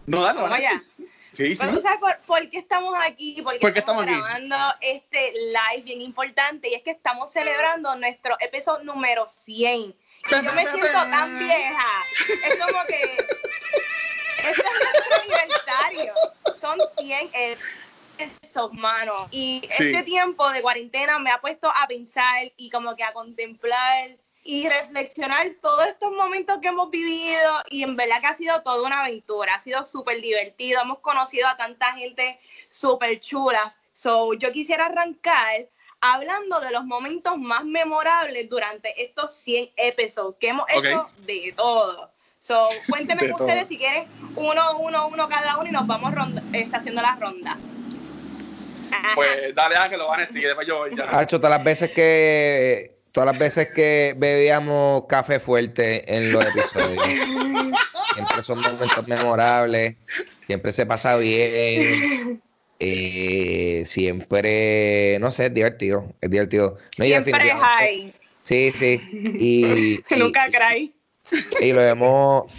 [0.07, 0.83] no, dale, Vamos allá.
[1.33, 1.57] Sí, sí.
[1.59, 4.41] Pero tú sabes por, por qué estamos aquí, porque ¿Por qué estamos, estamos aquí?
[4.43, 9.79] grabando este live bien importante y es que estamos celebrando nuestro episodio número 100.
[9.81, 9.95] Y
[10.29, 11.87] yo me siento tan vieja.
[12.47, 13.01] Es como que
[14.49, 16.13] es nuestro aniversario.
[16.59, 17.29] Son 100
[18.17, 19.27] episodios, mano.
[19.31, 19.85] Y Sí.
[19.85, 24.09] este tiempo de cuarentena me ha puesto a pensar y como que a contemplar
[24.43, 28.85] y reflexionar todos estos momentos que hemos vivido y en verdad que ha sido toda
[28.85, 33.73] una aventura, ha sido súper divertido, hemos conocido a tanta gente súper chula.
[33.93, 35.67] So, yo quisiera arrancar
[35.99, 42.09] hablando de los momentos más memorables durante estos 100 episodios que hemos hecho de todo.
[42.39, 43.67] So, cuéntenme De ustedes todo.
[43.67, 47.57] si quieren uno, uno, uno cada uno y nos vamos ronda, está haciendo la ronda.
[48.91, 49.11] Ajá.
[49.13, 51.03] Pues dale Ángel, Vanessa, y después yo voy ya.
[51.17, 57.03] Hacho, todas las veces que todas las veces que bebíamos café fuerte en los episodios.
[58.13, 59.95] siempre son momentos memorables,
[60.47, 62.41] siempre se pasa bien.
[62.79, 66.77] eh, siempre, no sé, es divertido, es divertido.
[66.97, 68.13] No, Siempre high.
[68.41, 68.99] Sí, sí.
[69.37, 69.65] Y,
[69.99, 70.93] y- Nunca cry.
[71.61, 72.51] y lo hemos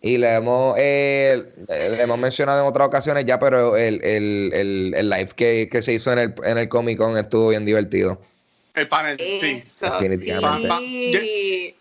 [0.00, 4.94] y lo hemos eh, le hemos mencionado en otras ocasiones ya, pero el, el, el,
[4.96, 8.20] el live que, que se hizo en el, en el Comic Con estuvo bien divertido.
[8.74, 9.62] El panel, sí.
[9.64, 11.20] Eso, definitivamente.
[11.20, 11.74] sí.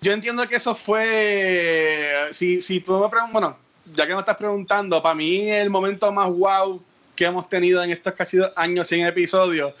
[0.00, 2.28] Yo entiendo que eso fue.
[2.32, 3.58] Si, si tú me preguntas, bueno,
[3.94, 6.82] ya que me estás preguntando, para mí el momento más wow
[7.14, 9.74] que hemos tenido en estos casi dos años sin episodios,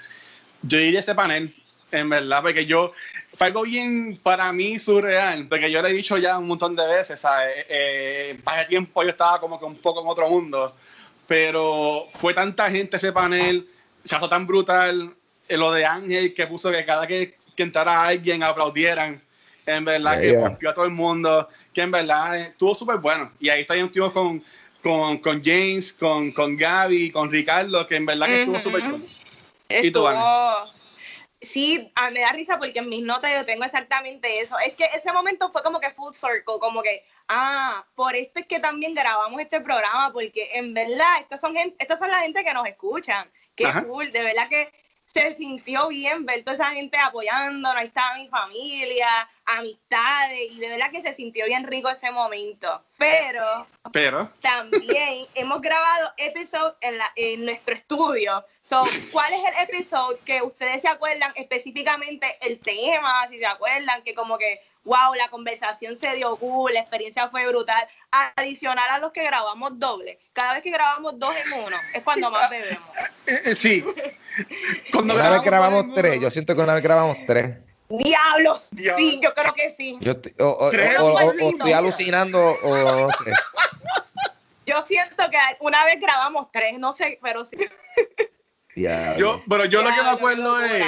[0.62, 1.54] yo diría ese panel,
[1.90, 2.92] en verdad, porque yo.
[3.32, 6.84] Fue algo bien para mí surreal, porque yo le he dicho ya un montón de
[6.84, 7.64] veces, ¿sabes?
[7.68, 10.74] Eh, para ese tiempo yo estaba como que un poco en otro mundo,
[11.28, 13.66] pero fue tanta gente ese panel,
[14.02, 15.19] se hizo tan brutal, eh,
[15.56, 19.22] lo de Ángel que puso que cada que, que entrara alguien aplaudieran,
[19.66, 20.40] en verdad que Yeah.
[20.44, 23.30] rompió a todo el mundo, que en verdad eh, estuvo súper bueno.
[23.38, 24.42] Y ahí también estuvimos con,
[24.82, 29.04] con, con James, con, con Gaby, con Ricardo, que en verdad que estuvo súper bueno.
[29.68, 30.70] ¿Y tú, Estuvo-
[31.42, 34.58] Sí, ah, me da risa porque en mis notas yo tengo exactamente eso.
[34.58, 38.46] Es que ese momento fue como que full circle, como que, ah, por esto es
[38.46, 42.44] que también grabamos este programa, porque en verdad, estas son, gente, estas son la gente
[42.44, 43.26] que nos escuchan.
[43.54, 43.84] Qué Ajá.
[43.84, 44.70] cool, de verdad que
[45.12, 50.68] se sintió bien ver toda esa gente apoyándonos, ahí estaba mi familia, amistades, y de
[50.68, 52.84] verdad que se sintió bien rico ese momento.
[52.96, 58.44] Pero, Pero, también hemos grabado episodios en, la- en nuestro estudio.
[58.62, 63.26] So, ¿Cuál es el episodio que ustedes se acuerdan específicamente el tema?
[63.28, 67.46] Si se acuerdan que como que, wow, la conversación se dio cool, la experiencia fue
[67.48, 67.86] brutal.
[68.36, 70.18] Adicional a los que grabamos doble.
[70.32, 72.88] Cada vez que grabamos dos en uno es cuando más bebemos.
[73.26, 73.84] eh, eh, sí.
[74.92, 77.56] Cuando Una vez grabamos tres, yo siento que una vez grabamos tres.
[77.88, 78.68] ¡Diablos!
[78.70, 78.96] Diablo.
[79.04, 79.98] Sí, yo creo que sí.
[80.00, 81.48] Yo estoy- o, o- Tres, o- o- o maldito.
[81.50, 83.32] estoy alucinando o no sé.
[84.66, 87.56] Yo siento que una vez grabamos tres, no sé, pero sí.
[88.76, 89.18] Diablo.
[89.18, 90.84] Yo, bueno, yo lo que me acuerdo es,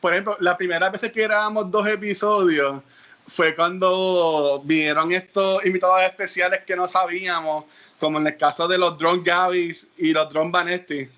[0.00, 2.80] por ejemplo, la primera vez que grabamos dos episodios
[3.26, 7.64] fue cuando vinieron estos invitados especiales que no sabíamos,
[7.98, 11.08] como en el caso de los Drone Gavis y los Drone Vanetti.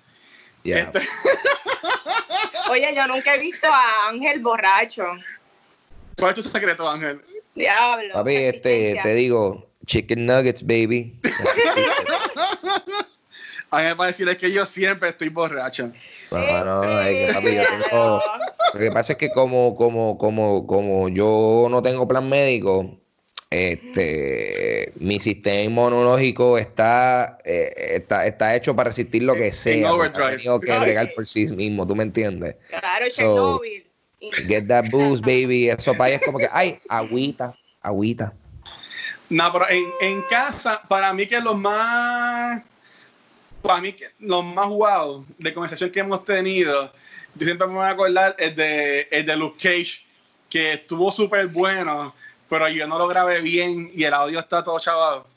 [0.63, 0.99] Este-
[2.69, 5.05] Oye, yo nunca he visto a Ángel borracho.
[6.17, 7.21] ¿Cuál es tu secreto, Ángel?
[7.55, 8.13] Diablo.
[8.13, 11.17] Papi, este, te digo, chicken nuggets, baby.
[13.71, 15.91] Ángel va a decirles que yo siempre estoy borracho.
[16.31, 18.21] No, no, es que papi, yo tengo-
[18.73, 22.99] Lo que pasa es que como, como, como, como yo no tengo plan médico,
[23.49, 29.89] este, mi sistema inmunológico está, eh, está, está hecho para resistir lo que sea.
[29.89, 32.55] Ha tenido que bregar por sí mismo, ¿tú me entiendes?
[32.69, 33.61] Claro, So,
[34.47, 35.69] Get that boost, baby.
[35.69, 38.33] Eso para es como que, ay, agüita, agüita.
[39.29, 42.63] No, pero en, en casa, para mí que lo más,
[43.61, 46.91] para mí que lo más wow de conversación que hemos tenido,
[47.35, 50.05] yo siempre me voy a acordar es de, el de Luke Cage,
[50.49, 52.13] que estuvo súper bueno,
[52.49, 55.27] pero yo no lo grabé bien y el audio está todo chavado.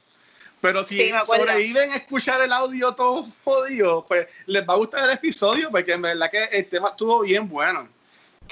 [0.60, 5.04] Pero si Sí, sobreviven a escuchar el audio todo jodido, pues les va a gustar
[5.04, 7.88] el episodio, porque en verdad que el tema estuvo bien bueno.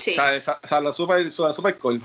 [0.00, 0.12] sí.
[0.12, 2.00] O sea, sa- salió súper súper cool.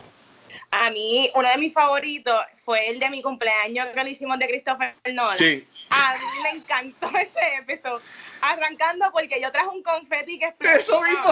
[0.75, 4.47] A mí, uno de mis favoritos fue el de mi cumpleaños que lo hicimos de
[4.47, 5.37] Christopher Nolan.
[5.37, 5.67] Sí.
[5.91, 8.01] A mí me encantó ese episodio.
[8.41, 10.75] Arrancando porque yo traje un confeti que explotó.
[10.75, 11.31] Eso mismo.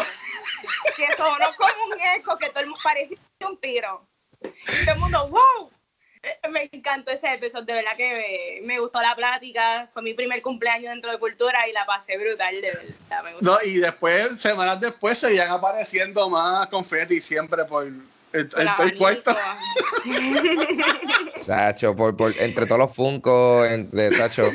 [0.96, 3.18] Que sonó como un eco, que todo el mundo parecía
[3.50, 4.06] un tiro.
[4.44, 5.72] Y todo el mundo, wow.
[6.52, 9.90] Me encantó ese episodio, de verdad que me, me gustó la plática.
[9.92, 13.24] Fue mi primer cumpleaños dentro de cultura y la pasé brutal, de verdad.
[13.24, 13.52] Me gustó.
[13.52, 17.88] No, y después, semanas después, seguían apareciendo más confeti siempre por
[18.34, 19.32] el, el, El el- el cuarto.
[21.36, 24.46] Sacho, por, por, entre todos los funcos, entre Sacho.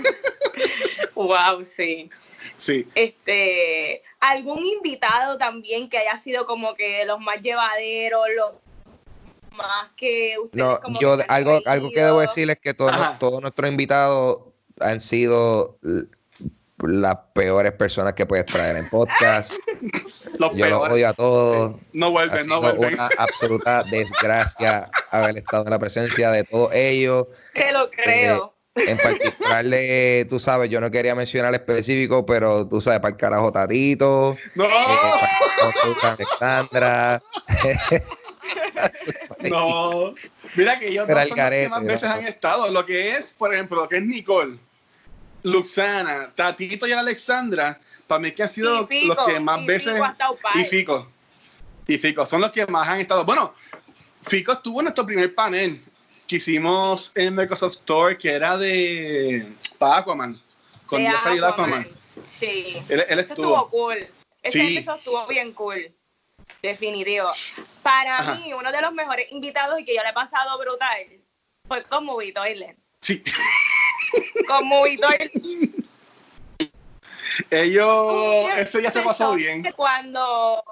[1.14, 2.08] wow, sí.
[2.58, 2.86] Sí.
[2.94, 8.52] este algún invitado también que haya sido como que los más llevaderos, los
[9.54, 12.94] más que ustedes No, como yo que algo, algo que debo decir es que todos,
[13.18, 14.38] todos nuestros invitados
[14.80, 15.78] han sido
[16.88, 19.52] las peores personas que puedes traer en podcast.
[20.38, 20.92] Los Yo los peores.
[20.94, 21.76] odio a todos.
[21.94, 22.94] No Ha vuelven, no vuelven.
[22.94, 27.26] una absoluta desgracia haber estado en la presencia de todos ellos.
[27.54, 28.52] Te lo creo.
[28.74, 33.16] En particular, de, tú sabes, yo no quería mencionar específico, pero tú sabes, para el
[33.16, 34.68] carajo Tatito, No, eh,
[36.02, 37.22] para el Alexandra.
[39.48, 40.14] no.
[40.56, 41.88] Mira que ellos el son los que más ¿no?
[41.88, 42.70] veces han estado.
[42.70, 44.58] Lo que es, por ejemplo, lo que es Nicole,
[45.46, 49.94] Luxana, Tatito y Alexandra, para mí que han sido Fico, los que más y veces.
[49.94, 50.58] Fico.
[50.58, 51.08] Y Fico.
[51.88, 53.24] Y Fico, son los que más han estado.
[53.24, 53.54] Bueno,
[54.22, 55.82] Fico estuvo en nuestro primer panel
[56.26, 59.46] que hicimos en Microsoft Store, que era de
[59.78, 60.40] para Aquaman.
[60.86, 61.88] Con De Dios ayuda Aquaman.
[62.38, 62.82] Sí.
[62.88, 63.70] Él, él Eso estuvo estuvo.
[63.70, 64.08] cool.
[64.42, 64.76] Ese Sí.
[64.76, 65.92] episodio estuvo bien cool.
[66.62, 67.28] Definitivo.
[67.82, 68.34] Para Ajá.
[68.34, 70.98] mí, uno de los mejores invitados y que yo le he pasado brutal
[71.68, 72.76] fue con Movie Toilet.
[73.00, 73.22] Sí.
[74.46, 74.98] Con Movie.
[77.50, 79.64] Ellos, ese día se pasó bien.
[79.76, 80.62] Cuando,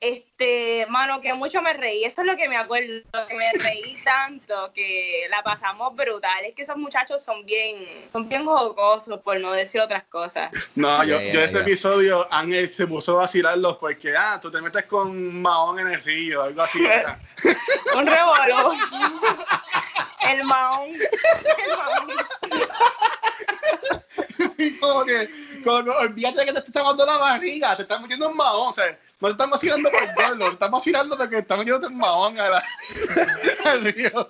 [0.00, 2.04] este, mano, que mucho me reí.
[2.04, 6.44] Eso es lo que me acuerdo, que me reí tanto que la pasamos brutal.
[6.44, 10.50] Es que esos muchachos son bien, son bien jocosos, por no decir otras cosas.
[10.74, 11.60] No, yo, Ya, ya, yo ese ya.
[11.62, 16.02] episodio Ángel se puso a vacilarlos porque, ah, tú te metes con Mahón en el
[16.02, 16.78] río, algo así.
[17.96, 18.78] Un revolú.
[20.30, 20.90] El maón.
[20.92, 22.08] El maón.
[24.56, 25.28] Y como que,
[25.64, 28.68] como que, olvídate de que te está dando la barriga, te estás metiendo en Mahón,
[28.68, 28.86] o sea,
[29.20, 32.38] no te estás vacilando por gordo, te estás vacilando porque te estás metiendo en Mahón
[32.38, 32.62] a la-
[33.64, 34.28] al río.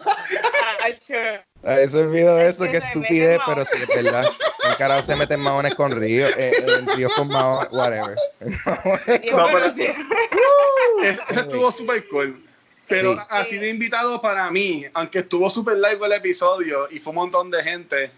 [1.65, 4.25] Ay, se olvidó Es eso, que qué estupidez, meten pero sí es verdad.
[4.65, 8.17] El carajo se mete en maones con ríos, eh, en ríos con maones, whatever.
[8.41, 9.75] No, pero-
[11.03, 12.45] ese estuvo súper cool.
[12.89, 13.23] Pero Sí.
[13.31, 17.51] así de invitado para mí, aunque estuvo súper largo el episodio y fue un montón
[17.51, 18.11] de gente,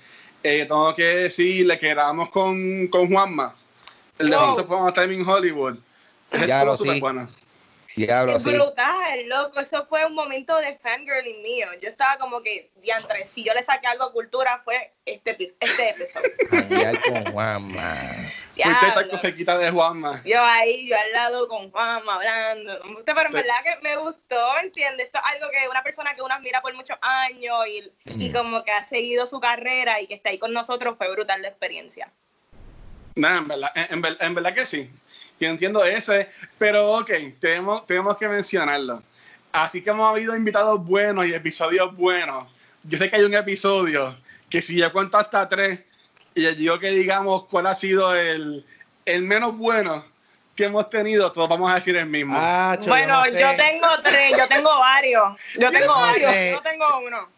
[0.43, 3.55] eh, tengo que decirle que grabamos con, con Juanma,
[4.19, 4.49] el de Wow.
[4.51, 5.77] Once Upon a Time in Hollywood.
[6.47, 7.01] Ya lo Súper sí.
[7.01, 7.29] buena.
[7.97, 8.51] Diablo, Es sí.
[8.51, 9.59] brutal, loco.
[9.59, 11.67] Eso fue un momento de fangirling mío.
[11.83, 15.91] Yo estaba como que, diantre, si yo le saqué algo a cultura fue este, este
[15.91, 17.01] episodio.
[17.09, 18.31] Con Juanma.
[18.65, 20.23] Fuiste esta cosequita de Juanma.
[20.25, 22.79] Yo ahí, yo al lado con Juanma hablando.
[23.05, 23.33] Pero en Sí.
[23.35, 25.07] verdad que me gustó, ¿entiendes?
[25.07, 27.91] Esto es algo que una persona que uno admira por muchos años y,
[28.25, 28.33] y Mm.
[28.33, 31.49] como que ha seguido su carrera y que está ahí con nosotros fue brutal la
[31.49, 32.11] experiencia.
[33.15, 34.91] Nada, en verdad, en, en en verdad que sí.
[35.41, 39.03] Yo entiendo ese, pero ok, tenemos, tenemos que mencionarlo.
[39.53, 42.47] Así que hemos habido invitados buenos y episodios buenos.
[42.85, 44.17] Yo sé que hay un episodio
[44.49, 45.81] que si yo cuento hasta tres
[46.35, 48.65] y les digo que digamos cuál ha sido el,
[49.05, 50.05] el menos bueno
[50.55, 52.37] que hemos tenido, todos vamos a decir el mismo.
[52.39, 55.41] Ah, bueno, yo, no yo, tengo tres, yo tengo varios.
[55.59, 56.51] Yo tengo varios, sé.
[56.51, 57.29] yo no tengo uno.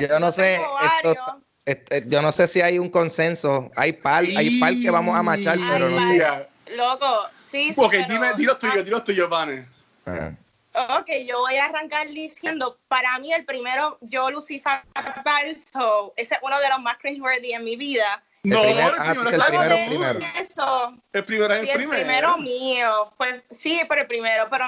[0.00, 1.44] Yo no sé, tengo esto- varios.
[1.64, 3.70] Este, yo no sé si hay un consenso.
[3.76, 6.48] Hay par, hay par que vamos a machar, pero no sé.
[6.76, 7.80] Loco, sí, sí.
[7.80, 9.66] Ok, pero- dime, di los tuyos, di los tuyos, Vane.
[10.06, 10.30] Ah.
[11.00, 14.80] Ok, yo voy a arrancar diciendo, para mí el primero, yo Lucifer
[15.24, 18.22] Balso, ese es uno de los más cringeworthy en mi vida.
[18.48, 19.88] El No, primer- el ah, primero pues está el primero, bien.
[19.88, 20.20] primero.
[20.40, 22.04] Eso, El primero es sí, el el primero.
[22.06, 24.66] primero mío, fue, sí, pero el primero, pero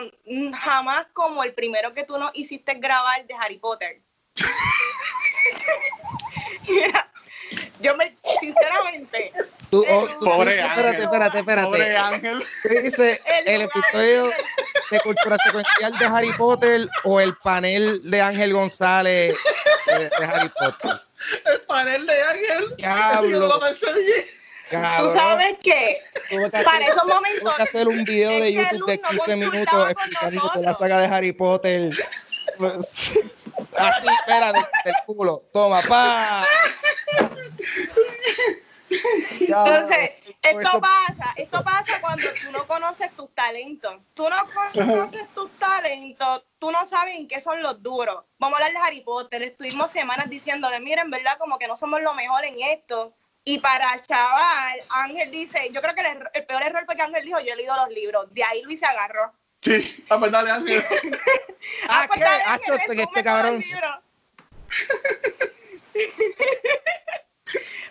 [0.58, 4.00] jamás como el primero que tú nos hiciste grabar de Harry Potter.
[6.68, 7.10] Mira,
[7.80, 9.32] yo me, sinceramente,
[9.70, 10.78] Tú, oh, tú Pobre dices- Ángel.
[10.84, 11.66] espérate, espérate, espérate.
[11.68, 12.38] Pobre Ángel.
[12.62, 14.24] Tú dices El episodio
[14.90, 19.32] de cultura secuencial de Harry Potter o el panel de Ángel González
[19.86, 20.90] de, de Harry Potter.
[21.46, 22.76] El panel de Ángel.
[22.78, 23.28] Diablo.
[23.30, 24.24] Yo no lo pensé bien.
[24.70, 25.98] tú Cabrón, sabes que
[26.50, 29.36] para hacer- esos momentos tuve que hacer un video de YouTube de Luz nos 15
[29.36, 31.90] minutos explicando la saga de Harry Potter.
[33.76, 35.42] Así, espera, del, del culo.
[35.52, 36.44] Toma, pa.
[39.40, 43.94] Entonces, eso- esto pasa, esto pasa cuando tú no conoces tus talentos.
[44.14, 44.36] Tú no
[44.74, 48.24] conoces tus talentos, tú no sabes en qué son los duros.
[48.38, 49.42] Vamos a hablar de Harry Potter.
[49.42, 53.12] Estuvimos semanas diciéndole, miren, verdad, como que no somos lo mejor en esto.
[53.44, 57.24] Y para chaval, Ángel dice, yo creo que el, el peor error fue que Ángel
[57.24, 58.26] dijo, yo he leído los libros.
[58.34, 59.32] De ahí Luis se agarró.
[59.62, 60.83] Sí, a ver, dale, Ángel.
[61.88, 62.25] Ah, pues ¿qué?
[62.25, 63.61] dale, Ah, Ángel, este- cabrón.
[63.61, 64.01] libro.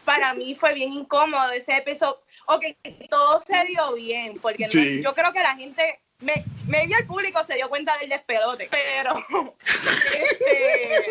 [0.06, 2.20] Para mí fue bien incómodo ese episodio.
[2.48, 2.64] Ok,
[3.10, 7.44] todo se dio bien, porque no- yo creo que la gente, me, medio el público
[7.44, 9.24] se dio cuenta del despelote, pero
[10.20, 11.06] este,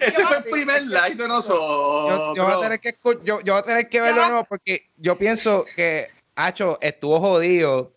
[0.06, 2.08] Ese fue el primer like de nosotros.
[2.08, 4.28] yo, yo voy a tener que escu- yo, yo voy a tener que verlo de
[4.28, 7.92] nuevo porque yo pienso que Hacho estuvo jodido,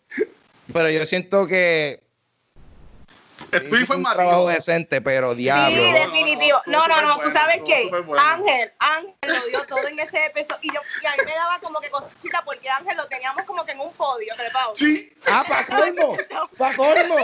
[0.72, 2.06] pero yo siento que
[3.52, 5.76] Estoy hizo un trabajo decente, pero sí, diablo.
[5.76, 6.62] no, no, definitivo.
[6.66, 8.20] No, no, no, tú sabes superbueno.
[8.20, 11.60] Ángel, Ángel lo dio todo en ese episodio y, yo, y a mí me daba
[11.60, 14.74] como que cosita porque Ángel lo teníamos como que en un podio trepado.
[14.74, 16.16] Sí, Ah, para colmo,
[16.56, 17.16] para colmo,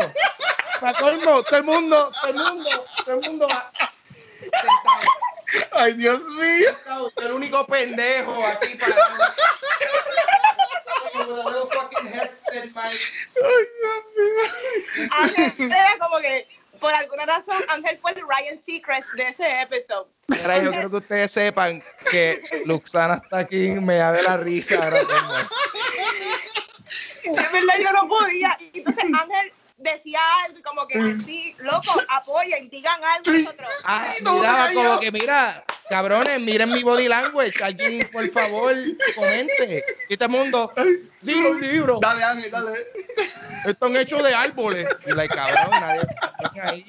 [0.80, 3.48] para colmo, todo el mundo, todo el mundo, todo el mundo
[5.72, 7.06] ay, Dios mío.
[7.16, 8.94] el único pendejo aquí para
[15.10, 16.46] Ángel era como que,
[16.80, 20.08] por alguna razón, Ángel fue el Ryan Seacrest de ese episodio.
[20.28, 24.36] Mira, yo quiero que ustedes sepan que Luxana está aquí y me da de la
[24.36, 25.34] risa ahora mismo.
[27.24, 28.56] De verdad yo no podía.
[28.60, 33.42] Y entonces Ángel decía algo y como que sí, loco, apoyen, digan algo Sí.
[33.44, 33.70] nosotros.
[33.84, 37.62] Ah, miraba no, como yo- que, mira, cabrones, miren mi body language.
[37.62, 38.74] Alguien, por favor,
[39.14, 39.84] comente.
[40.08, 40.72] Y el mundo,
[41.22, 42.72] sí, los libros Dale, Ángel, dale.
[43.66, 44.86] están hechos de árboles.
[45.06, 46.02] Y la cabrón, nadie
[46.42, 46.84] nadie ahí.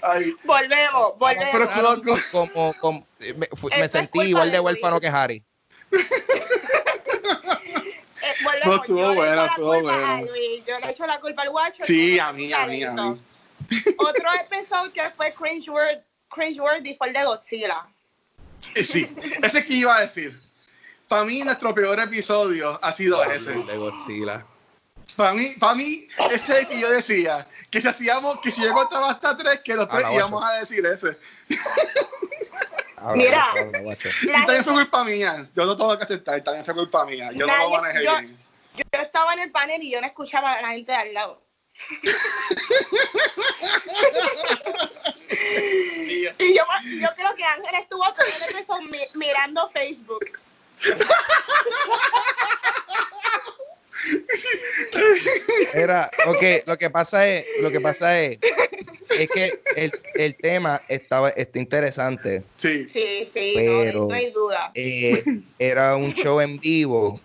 [0.00, 1.82] Ay, Volvemos, pero volvemos.
[2.04, 2.18] loco.
[2.30, 3.48] Como, como- me,
[3.78, 5.42] me sentí igual de huérfano que Harry.
[8.22, 8.66] Eh, volvemos.
[8.66, 10.26] No, estuvo bueno, estuvo bueno.
[10.66, 11.84] Yo le echo la culpa al guacho.
[11.84, 13.20] Sí, a mí, a mí, a mí.
[13.98, 17.86] Otro episodio que fue cringeworthy, cringeworthy fue el de Godzilla.
[18.74, 20.38] Eh, Sí, ese que iba a decir.
[21.06, 23.52] Para mí, nuestro peor episodio ha sido ese.
[23.52, 24.44] De Godzilla.
[25.16, 27.46] Para mí, para mí, ese es el que yo decía.
[27.70, 30.54] Que si hacíamos, que si yo contaba hasta tres, que los A tres íbamos a
[30.54, 31.16] decir ese.
[33.14, 33.46] Mira.
[34.22, 35.46] Y también fue culpa mía.
[35.54, 37.30] Yo no tengo que aceptar, también fue culpa mía.
[37.34, 38.38] Yo no lo manejé yo- bien.
[38.76, 41.42] Yo estaba en el panel y yo no escuchaba a la gente de al lado.
[46.38, 46.64] Y yo-
[47.00, 50.38] yo, creo que Ángel estuvo todo el episodio mi- mirando Facebook.
[55.74, 58.38] Era, ok, lo que pasa es, lo que pasa es,
[59.18, 62.42] es que el, el tema estaba, está interesante.
[62.56, 62.88] Sí.
[62.88, 64.70] Sí, sí, Pero- no, no hay duda.
[64.74, 65.22] Eh,
[65.58, 67.20] era un show en vivo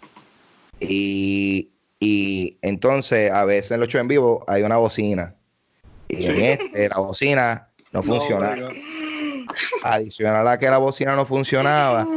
[0.79, 1.69] y,
[1.99, 5.35] Y entonces, a veces en los shows en vivo hay una bocina.
[6.09, 8.55] Y en este, la bocina no funcionaba.
[8.57, 8.69] No,
[9.83, 12.07] Adicional a que la bocina no funcionaba,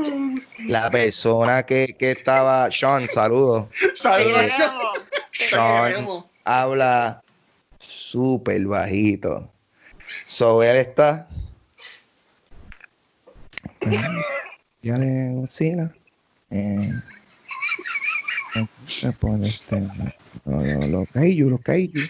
[0.67, 4.43] la persona que, que estaba, Sean, saludos, Saludos.
[4.43, 4.49] Eh.
[5.33, 6.25] Sean queremos.
[6.45, 7.23] habla
[7.79, 9.51] súper bajito.
[10.27, 11.29] So él está.
[14.83, 15.93] Ya le bocina.
[16.51, 16.91] Eh,
[18.87, 22.01] se pone este, lo- lo- Los los kaiju.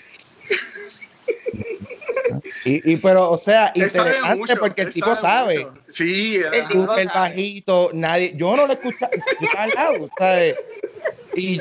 [2.64, 5.64] Y, y pero, o sea, Él interesante mucho, porque el tipo sabe.
[5.66, 5.78] mucho.
[5.88, 10.54] Sí, El bajito, nadie, yo no lo escuchaba, yo estaba al lado, ¿sabes?
[11.34, 11.60] Y,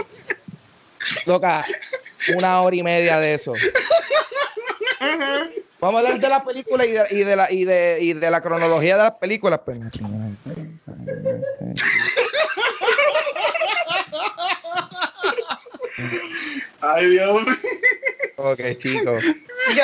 [1.26, 1.66] loca,
[2.36, 3.54] una hora y media de eso.
[5.80, 8.32] Vamos a hablar de la película y de, y de la, y de, y de
[8.32, 9.60] la cronología de las películas.
[9.66, 9.78] pues.
[16.82, 17.42] Ay, Dios.
[18.38, 19.24] Ok, chicos.
[19.24, 19.84] Yo,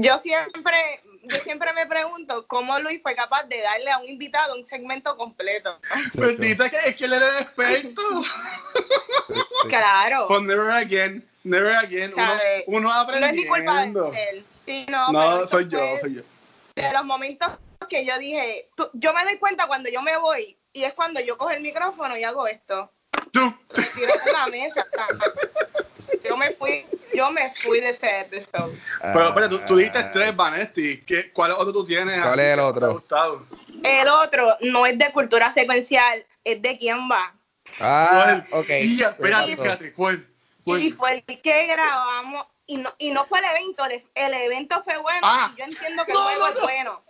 [0.00, 4.54] yo siempre, yo siempre me pregunto cómo Luis fue capaz de darle a un invitado
[4.56, 5.78] un segmento completo.
[6.14, 8.02] Bendita que es que él era el experto.
[9.68, 10.26] Claro.
[10.28, 11.28] Pues never again.
[11.44, 12.12] Never again.
[12.14, 12.32] Uno,
[12.66, 14.10] uno No es mi culpa aprendiendo.
[14.10, 14.44] de él.
[14.66, 15.78] Sí, no, yo, soy yo.
[16.74, 17.48] De los momentos
[17.88, 21.20] que yo dije, tú- yo me doy cuenta cuando yo me voy y es cuando
[21.20, 22.92] yo cojo el micrófono y hago esto.
[23.32, 23.40] Tú.
[23.76, 24.84] Me tiro en la mesa.
[26.28, 28.74] Yo me fui, yo me fui de ese episodio.
[29.00, 31.02] Pero, pero tú, tú dijiste Ah, tres, Vanesti.
[31.02, 32.20] ¿Qué, ¿Cuál otro tú tienes?
[32.22, 33.02] ¿Cuál es el otro?
[33.82, 37.34] El otro no es de cultura secuencial, es de quién va.
[37.80, 38.62] Ah, ¿Cuál?
[38.62, 38.70] ok.
[38.80, 39.92] Y ya, espérate, espérate.
[39.92, 40.26] ¿Cuál?
[40.64, 40.82] ¿Cuál?
[40.82, 44.82] Y fue el que grabamos, y no, y no fue el evento, el, el evento
[44.84, 45.50] fue bueno, Ah.
[45.54, 46.62] y yo entiendo que No, el juego no, es no.
[46.62, 47.02] bueno,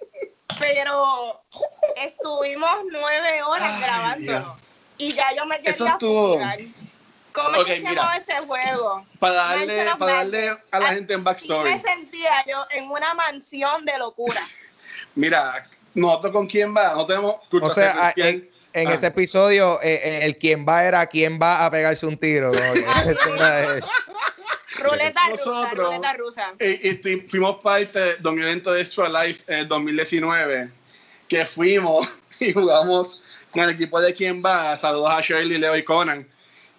[0.59, 1.43] pero
[1.97, 4.68] estuvimos nueve horas Ay, grabándolo, Dios.
[4.99, 6.41] Y ya yo me quería Eso estuvo-.
[7.33, 8.17] ¿Cómo Ok, es que se mira.
[8.17, 9.07] ese juego?
[9.21, 11.73] Para darle, para darle a la gente en backstory.
[11.73, 14.41] me sentía yo en una mansión de locura.
[15.15, 18.95] Mira, nosotros con quién va, no tenemos O sea, en, en Ah.
[18.95, 22.51] ese episodio, eh, eh, el quien va era quien va a pegarse un tiro.
[24.81, 26.53] Ruleta rusa, Nosotros- ruleta rusa.
[26.61, 30.71] Y, y fuimos parte de un evento de Extra Life en el 2019,
[31.29, 33.23] que fuimos y jugamos
[33.53, 34.77] con el equipo de Quién Va.
[34.77, 36.27] Saludos a Shirley, Leo y Conan,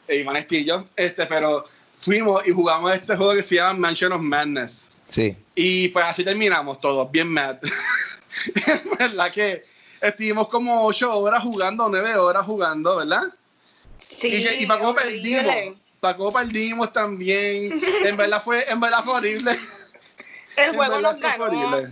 [0.08, 0.88] e Iván Estillo.
[0.96, 1.66] Este, pero
[1.98, 4.90] fuimos y jugamos este juego que se llama Mansion of Madness.
[5.10, 5.36] Sí.
[5.56, 7.58] Y pues así terminamos todos, bien mad.
[8.70, 9.64] En verdad que
[10.00, 13.24] estuvimos como ocho horas jugando, nueve horas jugando, ¿verdad?
[13.98, 15.56] Sí, y, que- y para cómo perdimos.
[16.00, 17.82] Para cómo perdimos también.
[18.06, 19.52] En verdad fue, en verdad fue horrible.
[20.56, 21.44] El juego nos ganó.
[21.46, 21.90] horrible.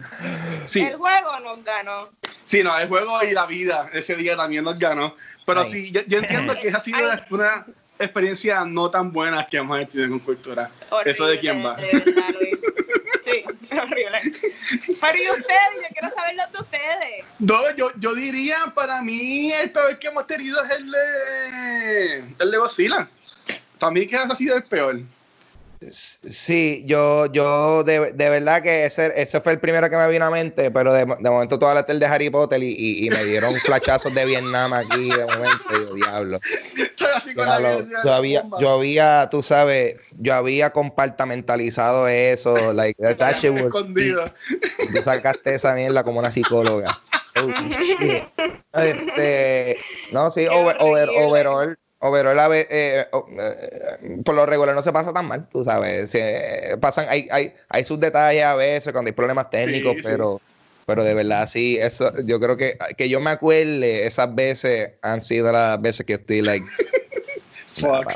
[0.66, 2.10] Sí, El juego nos ganó.
[2.46, 5.16] sí, no, el juego y la vida ese día también nos ganó.
[5.46, 5.80] Pero Nice.
[5.80, 7.20] sí, yo, yo entiendo que esa ha sido Ay.
[7.30, 7.66] una
[8.00, 10.70] experiencia no tan buena que hemos tenido con cultura.
[10.90, 11.76] Horrible, Eso de quién va.
[11.76, 12.24] de verdad.
[13.24, 14.20] Sí, horrible.
[15.02, 15.70] Pero ¿y ustedes?
[15.76, 17.26] Yo quiero saber los de ustedes.
[17.40, 22.52] No, yo, yo diría, para mí, el peor que hemos tenido es el de, el
[22.52, 23.08] de Godzilla.
[23.80, 25.00] Para mí que ese ha sido el peor.
[25.80, 30.26] Sí, yo, yo de, de verdad que ese, ese fue el primero que me vino
[30.26, 33.10] a mente, pero de, de momento toda la tel de Harry Potter y, y- y
[33.12, 36.40] me dieron flashazos de Vietnam aquí de momento, yo, diablo.
[38.04, 43.72] Yo había, yo había, tú sabes, yo había compartamentalizado eso, like, that shit was.
[44.92, 46.98] Tú sacaste esa mierda como una psicóloga.
[47.36, 47.54] Oh,
[48.00, 48.24] shit.
[48.74, 49.78] Este,
[50.12, 54.82] no, sí, over, over, overall, overall, a ve- eh, oh, eh, por lo regular no
[54.82, 56.12] se pasa tan mal, tú sabes.
[56.12, 60.08] Se, pasan, hay, hay, hay sus detalles a veces cuando hay problemas técnicos, Sí, sí.
[60.10, 60.42] pero,
[60.86, 65.24] pero de verdad sí, eso, yo creo que, que yo me acuerde, esas veces han
[65.24, 66.66] sido las veces que estoy like,
[67.76, 68.12] Fuck.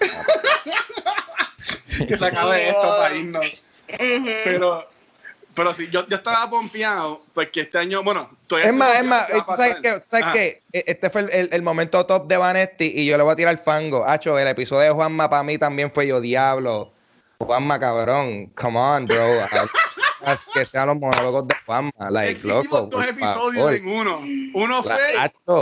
[2.08, 3.82] que se acabe esto para irnos.
[4.44, 4.86] Pero,
[5.54, 8.30] pero sí, yo, yo estaba pompeado porque este año, bueno,
[8.62, 9.82] Es más, es más, ¿tú que ¿sabes qué?
[9.92, 10.04] pasar.
[10.08, 10.32] ¿Sabes Ajá.
[10.32, 10.62] qué?
[10.72, 13.36] E- Este fue el, el- el momento top de Vanetti y yo le voy a
[13.36, 14.04] tirar fango.
[14.04, 16.90] Hacho, el episodio de Juanma para mí también fue yo, diablo.
[17.38, 18.46] Juanma, cabrón.
[18.54, 19.16] Come on, bro.
[20.54, 21.90] Que sean los monólogos de Juanma.
[22.00, 22.86] Es Like, que hicimos loco.
[22.96, 23.74] dos episodios favor.
[23.74, 24.20] en uno.
[24.54, 25.14] Uno fue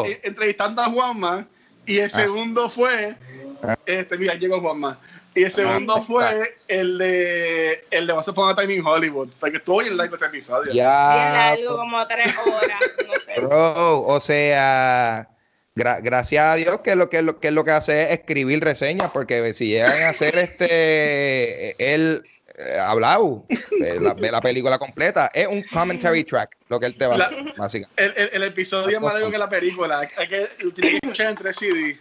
[0.06, 1.46] eh, entrevistando a Juanma
[1.86, 3.16] y el segundo fue
[3.62, 3.76] Ah.
[3.86, 4.98] este mira llegó Juanma
[5.34, 9.28] y el segundo Ah, fue el de el de Once Upon a Time in Hollywood
[9.38, 11.32] porque estuvo bien largo ese episodio Bien Ya.
[11.56, 12.80] largo, como tres horas.
[13.06, 13.40] No sé.
[13.40, 15.28] Bro, o sea,
[15.76, 19.10] gra- gracias a Dios que lo que lo que lo que hace es escribir reseñas,
[19.12, 22.24] porque si llegan a hacer este él
[22.58, 23.46] eh, hablado
[23.78, 27.14] de la, de la película completa, es un commentary track lo que él te va
[27.14, 28.04] a hacer, básicamente.
[28.04, 31.28] el, el, el episodio es más largo que la película hay que tiene que escuchar
[31.28, 31.96] en tres CD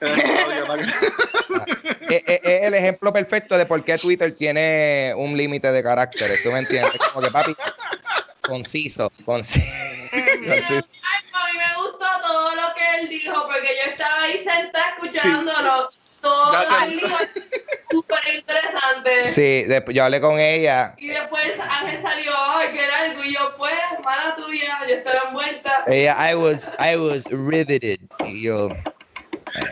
[0.00, 5.12] el episodio, para que- es, es- es el ejemplo perfecto de por qué Twitter tiene
[5.16, 6.42] un límite de caracteres.
[6.42, 6.92] ¿Tú me entiendes?
[7.12, 7.54] Como que, papi,
[8.42, 9.66] conciso, conciso.
[10.46, 10.88] conciso.
[11.02, 14.94] Ay, a mí me gustó todo lo que él dijo, porque yo estaba ahí sentada
[14.96, 15.90] escuchándolo.
[16.20, 16.52] Todo
[16.84, 17.16] él dijo
[17.90, 19.28] súper interesante.
[19.28, 20.94] Sí, después yo hablé con ella.
[20.98, 23.72] Y después Ángel salió, ay, que era algo, y yo, pues,
[24.02, 25.84] mala tuya, yo estaba envuelta.
[25.86, 28.00] Ella, I was, I was riveted.
[28.26, 28.68] Y yo,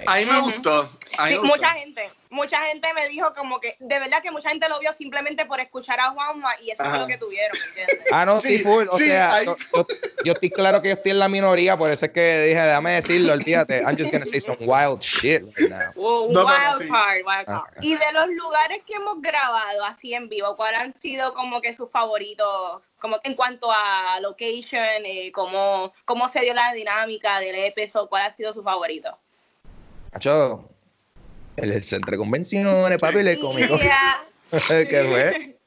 [0.07, 0.89] A mí me gustó.
[0.89, 1.47] Sí, me gustó.
[1.57, 4.93] mucha gente, mucha gente me dijo como que, de verdad que mucha gente lo vio
[4.93, 6.91] simplemente por escuchar a Juanma y eso Ajá.
[6.91, 8.13] fue lo que tuvieron, ¿me entiendes?
[8.13, 8.87] Ah, no, sí, Sí, full.
[8.91, 9.87] O sí, sea, ahí- yo, yo-
[10.25, 12.93] yo estoy claro que yo estoy en la minoría, por eso es que dije, déjame
[12.93, 13.79] decirlo, olvídate.
[13.79, 15.93] I'm just gonna say some wild shit right now.
[15.95, 16.89] No, pero wild sí.
[16.89, 17.49] card, wild card.
[17.49, 17.65] Ah.
[17.81, 21.73] Y de los lugares que hemos grabado así en vivo, ¿cuáles han sido como que
[21.73, 22.83] sus favoritos?
[23.01, 28.09] Como que en cuanto a location, eh, cómo, cómo se dio la dinámica del episodio,
[28.09, 29.17] ¿cuál ha sido su favorito?
[30.13, 30.71] Macho,
[31.57, 33.79] el, centro de convenciones, papi, cómico.
[33.79, 34.25] Yeah.
[34.69, 35.59] ¿Qué fue?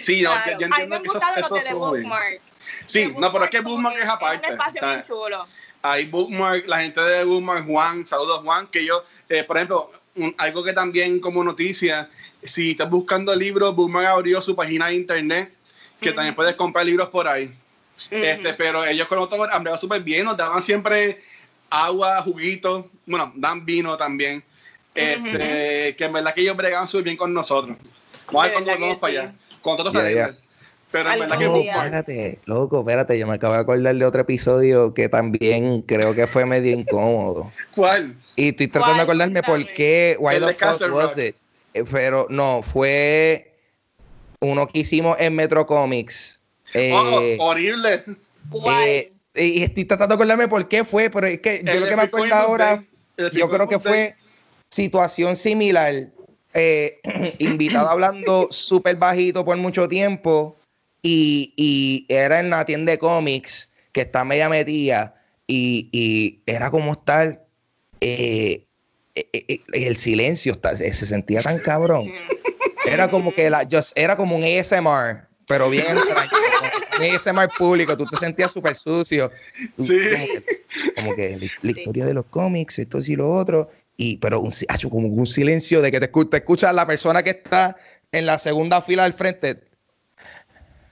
[0.00, 0.52] Sí, no, Claro.
[0.52, 2.10] yo, yo entiendo que eso, gustaron eso los de The fue muy bien.
[2.10, 2.40] Bookmark.
[2.86, 4.48] Sí, no, pero es que Bookmark es aparte.
[4.52, 5.46] un bien chulo.
[5.82, 10.34] hay Bookmark, la gente de Bookmark, Juan, saludos Juan, que yo, eh, por ejemplo, un-
[10.38, 12.08] algo que también como noticia,
[12.42, 15.54] si estás buscando libros, Bookmark abrió su página de internet,
[16.00, 16.16] que Ujú.
[16.16, 17.54] también puedes comprar libros por ahí.
[18.10, 18.16] Ujú.
[18.22, 21.22] este, pero ellos con nosotros han bregado súper bien, nos daban siempre
[21.74, 24.42] agua, juguito, bueno, dan vino también.
[24.94, 27.76] Este, que en verdad que ellos bregaban súper bien con nosotros.
[28.26, 29.04] Vamos a ver que para sí.
[29.06, 29.34] allá.
[29.60, 30.30] Con nosotros Ya, salimos.
[30.30, 30.36] ya.
[30.92, 31.74] Pero en verdad que Oh, día.
[31.74, 36.28] espérate, loco, espérate, yo me acabo de acordar de otro episodio que también creo que
[36.28, 37.50] fue medio incómodo.
[37.74, 38.14] ¿Cuál?
[38.36, 41.34] Y estoy tratando de acordarme por qué, why the fuck was it?
[41.74, 43.52] Eh, Pero no, fue
[44.40, 46.38] uno que hicimos en Metro Comics.
[46.72, 46.92] Eh,
[47.38, 48.04] Oh, horrible.
[48.50, 48.84] ¿Cuál?
[48.86, 51.96] eh, y estoy tratando de acordarme por qué fue, pero es que yo lo que
[51.96, 52.84] me acuerdo ahora,
[53.38, 54.14] yo creo que fue
[54.70, 56.08] situación similar.
[56.54, 57.00] eh,
[57.40, 60.56] invitado hablando súper bajito por mucho tiempo
[61.02, 65.14] y, y era en la tienda de cómics que está media metida
[65.46, 67.44] y, y era como estar
[68.00, 68.66] eh,
[69.14, 72.12] eh, eh, el silencio se sentía tan cabrón.
[72.86, 76.70] Era como que la, just- era como un ASMR pero bien extraño como
[77.08, 79.30] un ASMR público tú te sentías súper sucio
[79.76, 79.98] Tú- Sí.
[79.98, 80.44] como que,
[80.96, 84.52] como que la, la historia de los cómics esto y lo otro y pero un,
[84.90, 87.76] como un silencio de que te, escu- te escucha la persona que está
[88.12, 89.64] en la segunda fila del frente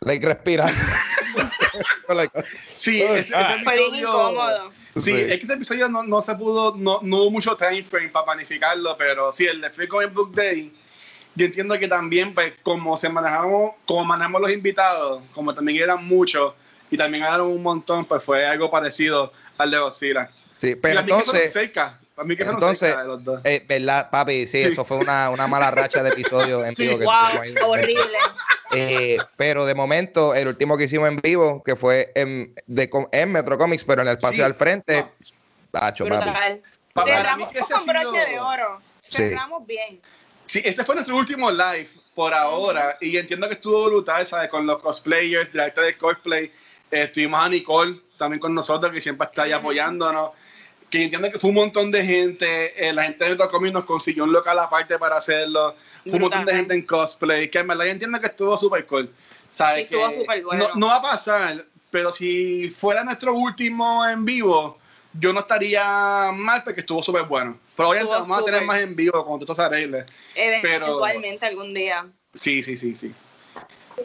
[0.01, 0.73] like respirando
[2.09, 2.45] Like,
[2.77, 3.57] Sí, ese, ese ah.
[3.61, 4.73] Episodio.
[4.97, 5.11] Sí, Sí.
[5.13, 8.27] es que este episodio no, no se pudo, no, no hubo mucho time frame para
[8.27, 10.71] planificarlo, pero sí, el de Free Comic Book Day,
[11.35, 16.05] yo entiendo que también, pues, como se manejamos, como manejamos los invitados, como también eran
[16.07, 16.55] muchos
[16.91, 20.29] y también ganaron un montón, pues fue algo parecido al de Godzilla.
[20.59, 23.09] sí, y pero a mí que fueron entonces cerca, a mí que entonces, cerca de
[23.09, 23.41] los dos.
[23.45, 24.47] Eh, ¿Verdad, papi?
[24.47, 24.69] Sí, Sí.
[24.69, 26.83] eso fue una, una mala racha de episodios en Sí.
[26.89, 28.19] vivo que Wow, horrible.
[28.75, 33.31] Eh, pero de momento, el último que hicimos en vivo, que fue en, de, en
[33.33, 34.43] Metro Comics, pero en el espacio Sí.
[34.43, 35.11] al frente, No.
[35.71, 36.31] tacho, papi.
[37.05, 38.81] Cerramos con broche de oro.
[39.03, 39.29] Sí.
[39.29, 40.01] Cerramos bien.
[40.53, 44.51] Sí, este fue nuestro último live por ahora y entiendo que estuvo brutal, ¿sabes?
[44.51, 46.45] Con los cosplayers, arte de cosplay.
[46.91, 50.33] Eh, estuvimos a Nicole también con nosotros, que siempre está ahí apoyándonos.
[50.91, 52.87] Que entiendo que fue un montón de gente.
[52.87, 55.75] eh, la gente de Metro Comics nos consiguió un local aparte para hacerlo.
[56.05, 56.57] Fue un montón de Brutal.
[56.59, 57.49] gente en cosplay.
[57.51, 59.11] Que en verdad yo entiendo que estuvo súper cool.
[59.51, 59.77] ¿Sabes?
[59.77, 60.69] Sí, estuvo Que súper bueno.
[60.69, 64.79] no, no va a pasar, pero si fuera nuestro último en vivo,
[65.15, 67.59] yo no estaría mal porque estuvo súper bueno.
[67.77, 70.07] Pero obviamente vamos a tener más en vivo cuando se arregle.
[70.35, 72.07] Eventualmente algún día.
[72.35, 73.15] Sí, sí, sí, sí.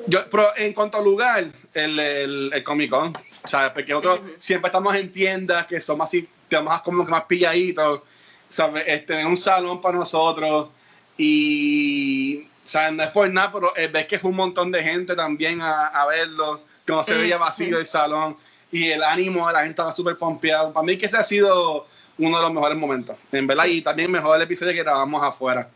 [0.08, 3.72] Yo, pero en cuanto al lugar, el, el, el Comic Con, ¿sabes?
[3.72, 4.36] Porque nosotros Ujú.
[4.40, 6.28] siempre estamos en tiendas que son más así,
[6.64, 8.02] más como que más pilladitos,
[8.50, 8.84] ¿sabes?
[8.86, 10.70] Este, en un salón para nosotros
[11.18, 12.94] y, ¿sabes?
[12.94, 16.06] No es por nada, pero ves que fue un montón de gente también a, a
[16.08, 18.38] verlo, que no se veía vacío el salón
[18.72, 20.74] y el ánimo de la gente estaba súper pompeado.
[20.74, 21.86] Para mí que ese ha sido
[22.18, 25.70] uno de los mejores momentos, en verdad, y también mejor el episodio que grabamos afuera.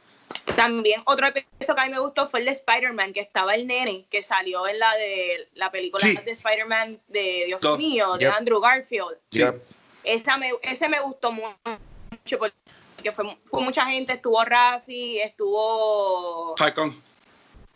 [0.56, 3.68] También otro episodio que a mí me gustó fue el de Spider-Man, que estaba el
[3.68, 6.18] nene que salió en la de la película Sí.
[6.26, 8.34] de Spider-Man de Dios mío, de Yep.
[8.34, 9.18] Andrew Garfield.
[9.30, 9.40] Sí.
[9.40, 9.62] Yep.
[10.04, 17.02] Esa me, ese me gustó mucho porque fue, fue mucha gente, estuvo Rafi, estuvo Falcon,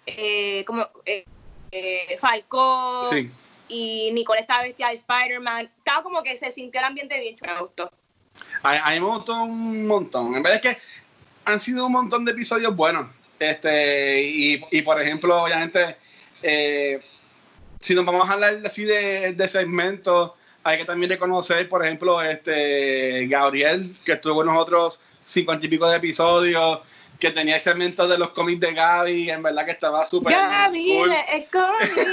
[0.06, 1.26] eh, como eh,
[1.72, 3.30] eh, Falcón sí.
[3.68, 5.70] Y Nicole estaba vestida de Spider-Man.
[5.78, 7.92] Estaba como que se sintió el ambiente bien chulo, me gustó.
[8.64, 10.36] A, mí me gustó un montón.
[10.36, 10.82] En verdad es que
[11.46, 13.08] han sido un montón de episodios buenos.
[13.40, 15.98] Este, y, y por ejemplo, obviamente,
[16.42, 17.02] eh,
[17.80, 20.32] si nos vamos a hablar así de, de segmentos,
[20.64, 25.88] hay que también reconocer, por ejemplo, este Gabriel, que estuvo con nosotros cincuenta y pico
[25.88, 26.80] de episodios,
[27.20, 30.98] que tenía el segmento de los cómics de Gaby, en verdad que estaba súper Gaby,
[31.00, 31.14] cool.
[31.34, 31.92] es cómic.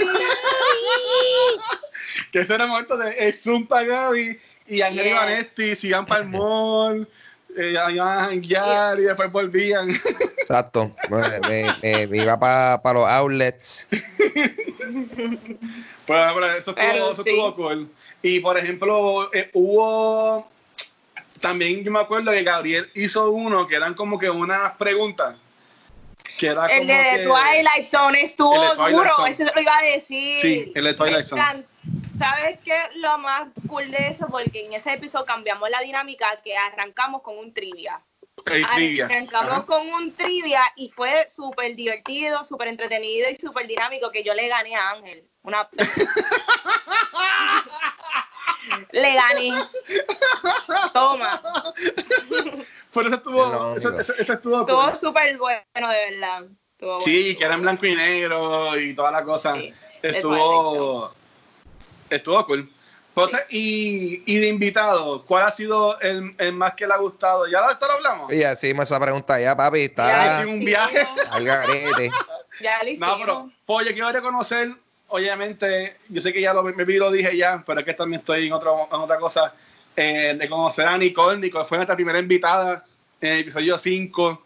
[2.32, 5.18] Que ese era el momento de el Zoom para Gaby y Ángel y Yes.
[5.18, 7.06] Vanetti sigan para el mall,
[7.56, 9.90] eh, iban a janguear y después volvían.
[10.40, 10.90] Exacto.
[11.10, 13.88] Me, me- me- me iba para los outlets.
[13.90, 15.36] Pero,
[16.06, 17.30] pero eso, estuvo, Pero eso sí.
[17.30, 17.90] estuvo cool.
[18.22, 20.48] Y por ejemplo, eh, hubo.
[21.42, 25.36] También yo me acuerdo que Gabriel hizo uno que eran como que unas preguntas.
[26.38, 29.82] Que era El como de que, The Twilight Zone estuvo duro, eso lo iba a
[29.82, 30.36] decir.
[30.36, 31.64] Sí, el de Twilight Zone.
[32.16, 32.76] ¿Sabes qué?
[32.94, 37.36] Lo más cool de eso, porque en ese episodio cambiamos la dinámica, que arrancamos con
[37.36, 38.00] un trivia.
[38.46, 39.06] el trivia.
[39.06, 39.66] Arrancamos Ajá.
[39.66, 44.46] con un trivia y fue súper divertido, súper entretenido y súper dinámico que yo le
[44.46, 45.24] gané a Ángel.
[45.42, 45.68] Una...
[48.92, 49.50] le gané.
[50.92, 51.42] Toma.
[52.94, 56.44] Pero eso estuvo, No, eso, eso- eso estuvo Estuvo súper bueno, de verdad.
[56.72, 57.38] Estuvo Sí, bueno.
[57.38, 59.54] que era en blanco y negro y toda la cosa.
[59.54, 61.12] Sí, estuvo,
[62.10, 62.72] estuvo cool.
[63.14, 67.46] Pero, y, y de invitado, ¿cuál ha sido el, el más que le ha gustado?
[67.46, 68.32] ¿Ya lo, esto lo hablamos?
[68.32, 69.80] Y así me esa pregunta ya, papi.
[69.80, 71.06] Ya Está en un viaje.
[71.30, 72.10] al garete.
[72.60, 73.16] Ya No, hicimos.
[73.20, 74.70] pero, pues, yo quiero reconocer,
[75.12, 78.20] obviamente, yo sé que ya lo, me vi, lo dije ya, pero es que también
[78.20, 79.54] estoy en, otro, en otra cosa,
[79.94, 81.38] eh, de conocer a Nicole.
[81.38, 82.84] Nicole fue nuestra primera invitada
[83.20, 84.42] en el episodio 5.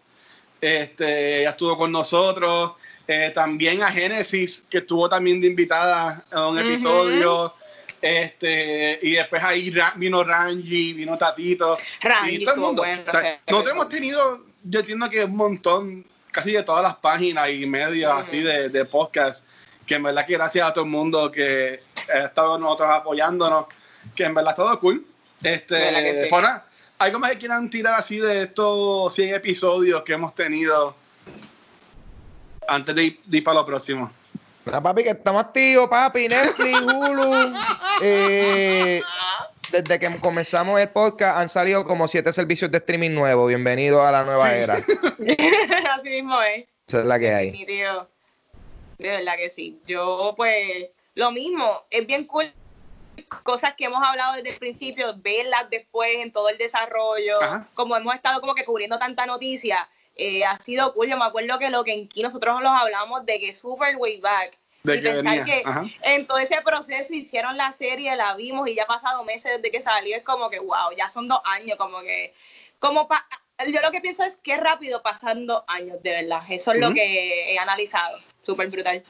[0.61, 2.73] Este, ella estuvo con nosotros.
[3.07, 7.55] Eh, también a Génesis, que estuvo también de invitada en un episodio.
[8.03, 11.79] Este, y después ahí vino Rangi, vino Tatito.
[12.01, 12.83] Rangi y todo el mundo.
[12.83, 16.97] bueno, O sea, nosotros hemos tenido, yo entiendo que un montón, casi de todas las
[16.97, 19.47] páginas y medios así de, de podcast,
[19.87, 21.81] que en verdad que gracias a todo el mundo que
[22.13, 23.67] ha estado con nosotros apoyándonos,
[24.15, 25.07] que en verdad ha estado cool.
[25.43, 26.27] Este, sí.
[26.29, 26.67] pues nada,
[26.99, 30.97] algo más que quieran tirar así de estos 100 episodios que hemos tenido
[32.69, 34.11] antes de ir, de ir para lo próximo.
[34.65, 36.27] Mira, papi, que estamos activos, papi.
[36.29, 37.55] Netflix, Hulu.
[38.03, 39.01] Eh,
[39.71, 43.47] desde que comenzamos el podcast han salido como siete servicios de streaming nuevos.
[43.49, 44.57] Bienvenido a la nueva Sí.
[44.57, 44.75] era.
[45.97, 46.65] Así mismo es.
[46.89, 47.47] Esa es la que hay.
[47.53, 48.09] Definitivo.
[48.99, 49.81] De verdad que sí.
[49.87, 51.85] Yo, pues, lo mismo.
[51.91, 52.53] Es bien cool.
[53.43, 57.43] Cosas que hemos hablado desde el principio, verlas después en todo el desarrollo.
[57.43, 57.69] Ajá.
[57.75, 61.09] Como hemos estado como que cubriendo tanta noticia, eh, ha sido cool.
[61.09, 64.21] Yo me acuerdo que lo que en aquí nosotros los hablamos de que super way
[64.21, 64.59] back.
[64.83, 65.45] De y que pensar venía.
[65.45, 65.85] que Ajá.
[66.03, 69.71] en todo ese proceso hicieron la serie, la vimos y ya ha pasado meses desde
[69.71, 70.17] que salió.
[70.17, 72.33] Es como que, wow, ya son dos años, como que,
[72.79, 73.27] como pa-
[73.67, 76.43] yo lo que pienso es que rápido pasan dos años, de verdad.
[76.51, 78.19] Eso es lo que he analizado.
[78.47, 79.03] Súper brutal.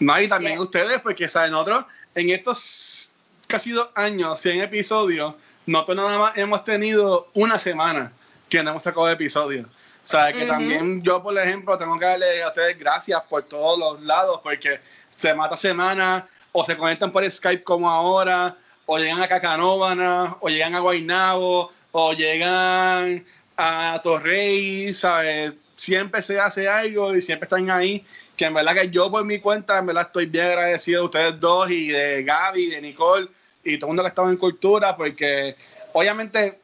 [0.00, 0.62] No, y también Yeah.
[0.62, 1.84] ustedes, porque saben, nosotros
[2.14, 3.12] en estos
[3.46, 5.36] casi dos años, 100 episodios,
[5.66, 8.12] nosotros nada más hemos tenido una semana
[8.48, 9.68] que no hemos sacado episodios.
[9.68, 13.78] O sea, que también yo, por ejemplo, tengo que darle a ustedes gracias por todos
[13.78, 18.56] los lados, porque semana a semana, o se conectan por Skype como ahora,
[18.86, 23.24] o llegan a Cacanóvana, o llegan a Guaynabo, o llegan
[23.56, 25.54] a Torrey, ¿sabes?
[25.80, 28.04] Siempre se hace algo y siempre están ahí.
[28.36, 31.40] Que en verdad que yo por mi cuenta, en verdad estoy bien agradecido de ustedes
[31.40, 33.28] dos y de Gaby, de Nicole
[33.64, 35.56] y todo el mundo que estaba en cultura, porque
[35.94, 36.60] obviamente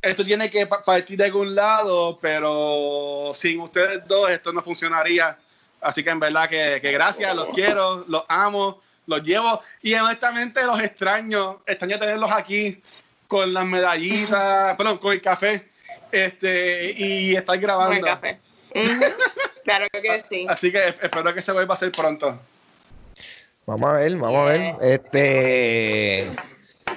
[0.00, 5.38] esto tiene que pa- partir de algún lado, pero sin ustedes dos esto no funcionaría.
[5.80, 10.62] Así que en verdad que, que gracias, los quiero, los amo, los llevo y honestamente
[10.64, 12.82] los extraño, extraño tenerlos aquí
[13.28, 15.68] con las medallitas, perdón, con el café
[16.12, 17.94] este y estar grabando.
[17.96, 18.38] el café.
[19.64, 20.46] Claro que sí.
[20.48, 22.38] Así que espero que se vuelva a hacer pronto.
[23.66, 24.74] Vamos a ver, vamos a ver.
[24.82, 26.26] Este.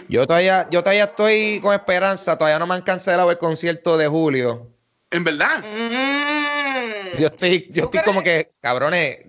[0.09, 2.37] Yo todavía, yo todavía estoy con esperanza.
[2.37, 4.67] Todavía no me han cancelado el concierto de julio.
[5.11, 5.59] En verdad.
[5.63, 7.17] Mm.
[7.19, 9.19] Yo estoy, yo ¿Tú estoy como que, cabrones,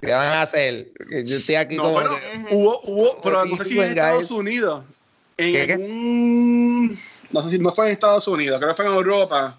[0.00, 0.88] ¿qué van a hacer?
[1.24, 4.24] Yo estoy aquí No, como pero que- hubo, hubo, pero no sé si en Estados
[4.24, 4.84] es- Unidos,
[5.38, 6.96] en ¿Qué, qué?
[7.34, 9.58] No sé si no fue en Estados Unidos, creo que fue en Europa,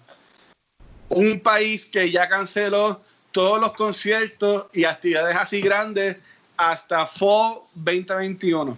[1.10, 3.02] un país que ya canceló
[3.32, 6.16] todos los conciertos y actividades así grandes
[6.56, 8.76] hasta Fall 2021.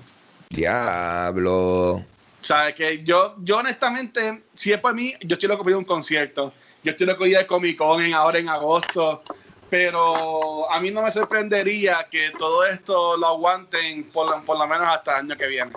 [0.51, 2.05] Diablo.
[2.41, 5.79] Sea, que yo, yo honestamente, si es por mí, yo estoy loco por ir a
[5.79, 6.53] un concierto.
[6.83, 9.23] Yo estoy loco por ir al Comic Con en, ahora en agosto.
[9.71, 14.67] Pero a mí no me sorprendería que todo esto lo aguanten por, lo- por lo
[14.67, 15.73] menos hasta el año que viene.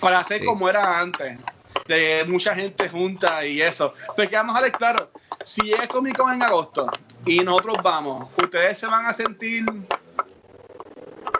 [0.00, 0.44] Para hacer Sí.
[0.46, 1.38] como era antes.
[1.86, 3.94] De mucha gente junta y eso.
[4.16, 5.10] Porque vamos a ver claro,
[5.44, 6.86] si es Comic Con en agosto
[7.26, 9.64] y nosotros vamos, ustedes se van a sentir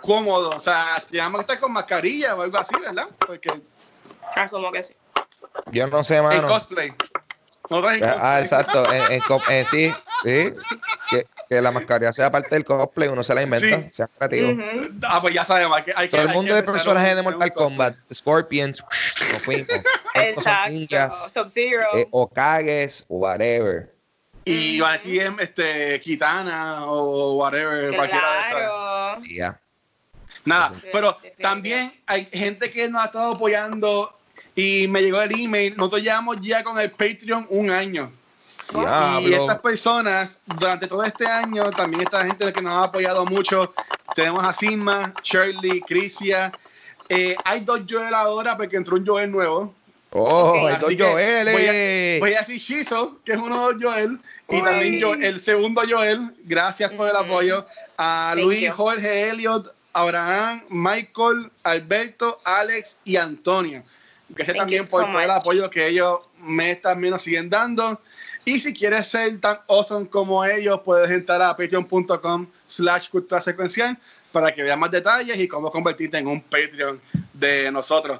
[0.03, 0.57] cómodos.
[0.57, 3.07] O sea, tenemos que estar con mascarilla o algo así, ¿verdad?
[3.19, 3.61] Porque
[4.37, 4.95] Asumo que sí.
[5.73, 6.49] Yo no sé, en mano.
[6.49, 6.93] cosplay.
[8.03, 8.93] Ah, exacto.
[8.93, 10.55] En, en en sí, sí.
[11.11, 13.89] Que, que la mascarilla sea parte del cosplay, uno se la inventa, Sí.
[13.93, 14.61] sea creativo.
[15.05, 15.77] Ah, pues ya sabemos.
[15.77, 17.53] Hay que, hay que, Todo el mundo de personajes de Mortal.
[17.53, 18.83] Kombat, Scorpions,
[19.33, 19.69] nos fuimos.
[20.15, 20.71] Exacto.
[20.73, 21.87] ninjas, Sub-Zero.
[21.95, 23.93] eh, Okages, whatever.
[24.45, 24.81] Y.
[24.81, 28.51] Vanetti es este, Kitana o whatever, cualquiera de esas.
[28.51, 29.25] claro.
[29.25, 29.61] Y ya.
[30.45, 34.17] Nada, Sí, pero también hay gente que nos ha estado apoyando
[34.55, 35.77] y me llegó el email.
[35.77, 38.11] Nosotros llevamos ya con el Patreon un año.
[39.21, 43.75] Y estas personas, durante todo este año, también esta gente que nos ha apoyado mucho,
[44.15, 46.53] tenemos a Sigma, Shirley, Crisia.
[47.09, 49.75] Eh, hay dos Joel ahora porque entró un Joel nuevo.
[50.13, 50.69] Oh, Ok.
[50.69, 51.53] el Así Don que Joel.
[51.53, 52.17] voy eh.
[52.21, 54.63] Voy a decir Shizo, que es uno de Joel, y Uy.
[54.63, 56.35] también yo, el segundo Joel.
[56.45, 57.25] Gracias por el Ujú.
[57.25, 57.67] apoyo.
[57.97, 58.73] A Thank Luis, you.
[58.73, 63.83] Jorge, Elliot, Abraham, Michael, Alberto, Alex y Antonio.
[64.31, 68.01] Gracias Thank también por so todo el apoyo que ellos me también nos siguen dando.
[68.45, 73.99] Y si quieres ser tan awesome como ellos, puedes entrar a patreon.com slash cultura secuencial
[74.33, 76.99] para que veas más detalles y cómo convertirte en un Patreon
[77.35, 78.19] de nosotros.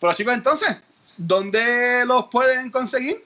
[0.00, 0.76] Pero chicos, entonces,
[1.20, 3.24] ¿dónde los pueden conseguir?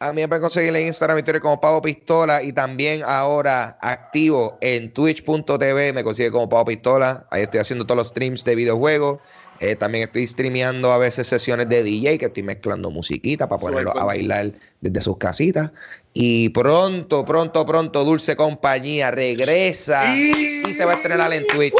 [0.00, 4.56] A mí me pueden conseguir en Instagram Twitter como Pavo Pistola y también ahora activo
[4.60, 7.26] en twitch.tv me consigue como Pavo Pistola.
[7.30, 9.18] Ahí estoy haciendo todos los streams de videojuegos.
[9.58, 13.72] Eh, también estoy streameando a veces sesiones de DJ que estoy mezclando musiquita para Súper
[13.72, 14.02] ponerlo cool.
[14.02, 15.72] a bailar desde sus casitas.
[16.14, 21.74] Y pronto, pronto, pronto, Dulce Compañía regresa y, se va a estrenar en Twitch.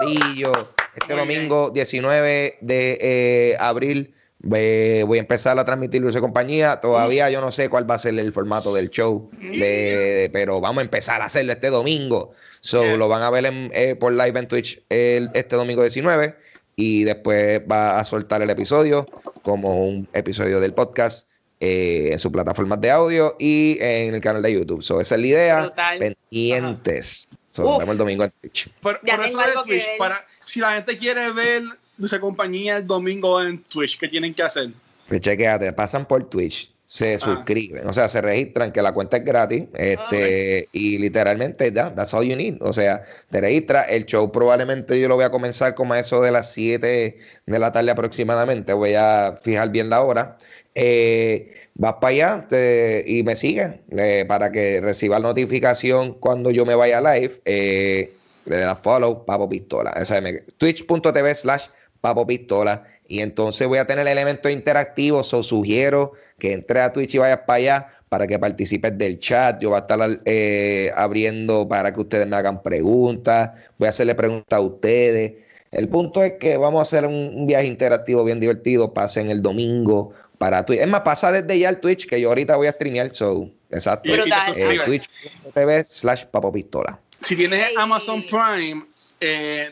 [0.00, 0.72] Corillo.
[0.96, 6.80] Este Muy domingo 19 de eh, abril voy a empezar a transmitir Dulce Compañía.
[6.80, 10.80] Todavía yo no sé cuál va a ser el formato del show, de- pero vamos
[10.82, 12.32] a empezar a hacerlo este domingo.
[12.60, 12.98] So, Yes.
[12.98, 16.36] Lo van a ver en, eh, por live en Twitch el- este domingo 19
[16.76, 19.06] y después va a soltar el episodio
[19.42, 21.28] como un episodio del podcast
[21.58, 24.82] eh, en sus plataformas de audio y en el canal de YouTube.
[24.82, 25.60] So, esa es la idea.
[25.62, 25.98] Brutal.
[25.98, 27.28] Pendientes.
[27.52, 28.68] So, nos vemos el domingo en Twitch.
[28.80, 31.62] Por, por eso de Twitch, para, si la gente quiere ver
[31.96, 34.70] Dulce Compañía el domingo en Twitch, ¿qué tienen que hacer?
[35.08, 39.24] Pues chequéate, pasan por Twitch, se suscriben, o sea, se registran, que la cuenta es
[39.24, 42.56] gratis, este, y literalmente ya, that's all you need.
[42.60, 46.20] O sea, te registras, el show probablemente yo lo voy a comenzar como a eso
[46.20, 50.38] de las 7 de la tarde aproximadamente, voy a fijar bien la hora.
[50.74, 56.50] Eh, vas para allá te- y me sigues eh, para que reciba la notificación cuando
[56.50, 57.40] yo me vaya live.
[57.44, 58.12] Eh,
[58.44, 59.90] le das follow, Papo Pistola.
[59.90, 60.20] Esa
[60.58, 61.66] Twitch.tv slash
[62.06, 62.84] Papo Pistola.
[63.08, 65.32] Y entonces voy a tener elementos interactivos.
[65.34, 69.60] O sugiero que entres a Twitch y vayas para allá para que participes del chat.
[69.60, 73.50] Yo voy a estar eh, abriendo para que ustedes me hagan preguntas.
[73.78, 75.34] Voy a hacerle preguntas a ustedes.
[75.72, 78.94] El punto es que vamos a hacer un, viaje interactivo bien divertido.
[78.94, 80.80] Pasen el domingo para Twitch.
[80.80, 83.12] Es más, pasa desde ya el Twitch, que yo ahorita voy a streamear.
[83.12, 84.12] So, exacto.
[84.14, 84.78] Eh.
[84.84, 87.00] Twitch.tv slash Papo Pistola.
[87.20, 87.66] Si tienes.
[87.76, 88.86] Amazon Prime,
[89.20, 89.70] eh,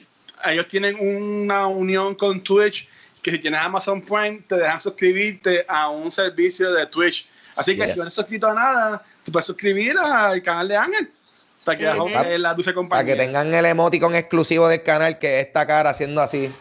[0.52, 2.88] ellos tienen una unión con Twitch
[3.22, 7.26] que si tienes Amazon Prime te dejan suscribirte a un servicio de Twitch.
[7.56, 7.90] Así que Yes.
[7.92, 11.10] si no eres suscrito a nada, te puedes suscribir al canal de Ángel
[11.64, 11.84] para que
[12.38, 13.14] la dulce Para compañía.
[13.14, 16.52] que tengan el emoticon exclusivo del canal, que es esta cara haciendo así.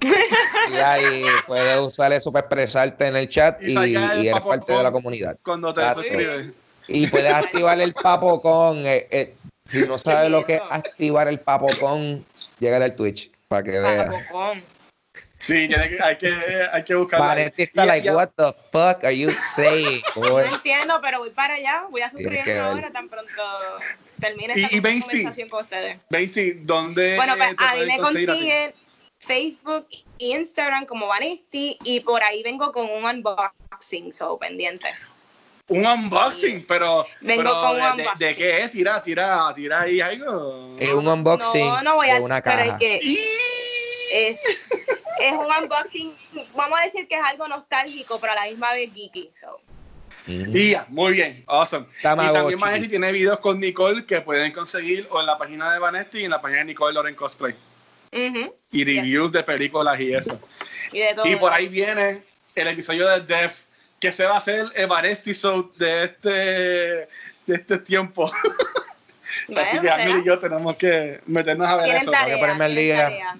[0.02, 4.78] y ahí puedes usar eso para expresarte en el chat Y eres papo parte de
[4.82, 5.38] la con- comunidad.
[5.42, 6.46] Cuando te suscribes.
[6.88, 8.84] Y puedes activar el papocón.
[8.86, 9.34] eh, eh,
[9.72, 12.24] si no sabes lo que es activar el papocón,
[12.58, 14.10] llega al Twitch para que veas.
[14.10, 14.62] Papocón.
[15.38, 16.32] Sí, tiene que, hay, que,
[16.72, 16.94] hay que.
[16.94, 20.00] Vanetti está like, what the fuck are you saying?
[20.14, 21.86] boy?" No entiendo, pero voy para allá.
[21.90, 22.60] Voy a suscribirme ver.
[22.60, 23.42] ahora tan pronto
[24.20, 25.98] termine esta y conversación con ustedes.
[26.10, 28.72] Basty, ¿dónde Bueno, pues a mí me consiguen
[29.18, 34.88] Facebook e Instagram como Vanesti y por ahí vengo con un unboxing, so pendiente.
[35.68, 38.18] Un unboxing, pero, Vengo pero con de, un de- unboxing.
[38.18, 38.70] ¿de qué es?
[38.72, 40.74] Tira, tira, tira ahí algo.
[40.78, 42.72] Es un unboxing No, no voy a de una pero caja.
[42.72, 43.18] es que Y-
[44.14, 44.40] es,
[45.20, 46.14] es un unboxing,
[46.54, 49.30] vamos a decir que es algo nostálgico, pero a la misma vez geeky.
[49.40, 49.60] So.
[50.26, 50.56] Mm.
[50.56, 51.86] Y ya, muy bien, awesome.
[51.98, 52.34] Y Tamagotchi.
[52.38, 56.18] también Vanesti tiene videos con Nicole que pueden conseguir o en la página de Vanesti
[56.20, 57.54] y en la página de Nicole Loren Cosplay.
[58.12, 60.38] Y reviews de películas y eso.
[60.92, 61.26] Y de todo.
[61.26, 62.22] Y por ahí viene
[62.54, 63.62] el episodio de Def,
[64.02, 67.06] que se va a hacer el Vanesti Show de este, de
[67.46, 68.28] este tiempo.
[69.46, 72.10] Bueno, Así que Amir y yo tenemos que meternos a ver eso.
[72.10, 73.34] que tarea, ponerme al tienen día.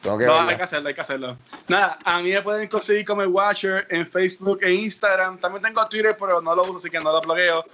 [0.00, 0.50] Tengo que No, verla.
[0.52, 1.36] hay que hacerlo, hay que hacerlo.
[1.68, 5.38] Nada, a mí me pueden conseguir como el Watcher en Facebook e Instagram.
[5.38, 7.66] También tengo Twitter, pero no lo uso, así que no lo bloqueo.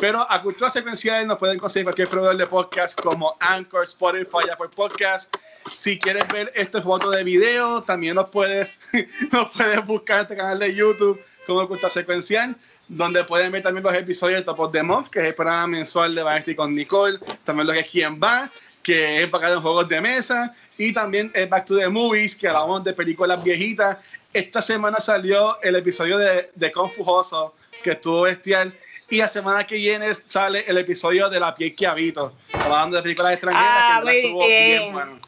[0.00, 4.68] Pero a Cultura Secuencial nos pueden conseguir cualquier proveedor de podcast como Anchor, Spotify, Apple
[4.74, 5.34] Podcast.
[5.74, 8.78] Si quieres ver este foto de video, también nos puedes,
[9.32, 12.54] nos puedes buscar en este canal de YouTube como Cultura Secuencial,
[12.86, 15.66] donde pueden ver también los episodios de Top of the Month, que es el programa
[15.66, 18.48] mensual de Vanity con Nicole, también lo que es Quien Va,
[18.84, 22.46] que es enfocado en juegos de mesa, y también es Back to the Movies, que
[22.46, 23.98] hablamos de películas viejitas.
[24.32, 28.72] Esta semana salió el episodio de, de Confujoso, que estuvo bestial.
[29.10, 33.02] Y la semana que viene sale el episodio de La piel que habito, hablando de
[33.02, 34.92] películas extranjeras, Ah, que estuvo bien, bien.
[34.92, 35.20] bueno.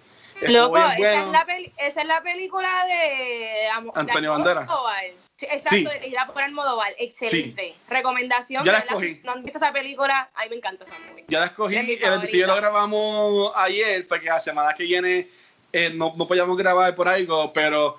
[0.43, 4.66] Loco, bien esa, es la peli- esa es la película de Amo- de Antonio Banderas.
[5.43, 5.87] Exacto, Sí.
[5.87, 6.93] dirigida por Almodóvar.
[6.99, 7.74] Excelente.
[7.89, 8.62] Recomendación.
[8.64, 9.20] Ya la escogí.
[9.24, 11.24] No han visto esa película, a mí me encanta esa movie.
[11.28, 15.28] Ya la escogí, Es el episodio lo grabamos ayer, porque la semana que viene
[15.72, 17.99] eh, no, no podíamos grabar por algo, pero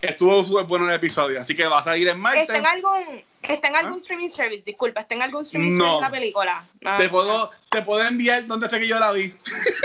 [0.00, 2.42] estuvo súper bueno el episodio, así que va a salir en martes.
[2.42, 4.02] ¿Está en algún, está en algún ¿Ah?
[4.02, 4.64] streaming service?
[4.64, 5.84] Disculpa, ¿está en algún streaming No.
[5.84, 6.64] service la película?
[6.98, 9.34] Te puedo, te puedo enviar dónde fue que yo la vi.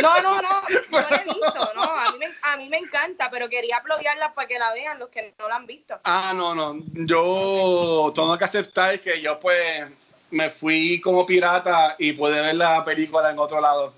[0.01, 3.29] No, no, no, no la he visto, no, a mí, me, a mí me encanta,
[3.29, 5.99] pero quería bloguearla para que la vean los que no la han visto.
[6.03, 6.75] Ah, no, no.
[6.93, 9.85] Yo tengo que aceptar que yo pues
[10.31, 13.93] me fui como pirata y pude ver la película en otro lado.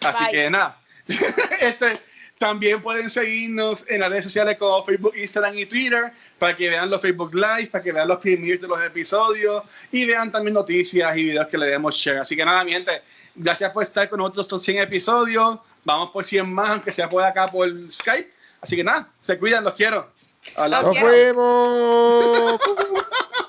[0.00, 0.78] Así que nada.
[1.60, 2.00] este,
[2.38, 6.90] también pueden seguirnos en las redes sociales como Facebook, Instagram y Twitter para que vean
[6.90, 11.16] los Facebook Live, para que vean los premiers de los episodios y vean también noticias
[11.16, 12.18] y videos que le demos share.
[12.18, 13.02] Así que nada, mi gente,
[13.34, 15.60] gracias por estar con nosotros estos 100 episodios.
[15.84, 18.30] Vamos por 100 más, aunque sea por acá por Skype.
[18.60, 20.10] Así que nada, se cuidan, los quiero.
[20.56, 20.94] Hablamos.
[20.94, 22.60] ¡Nos fuimos!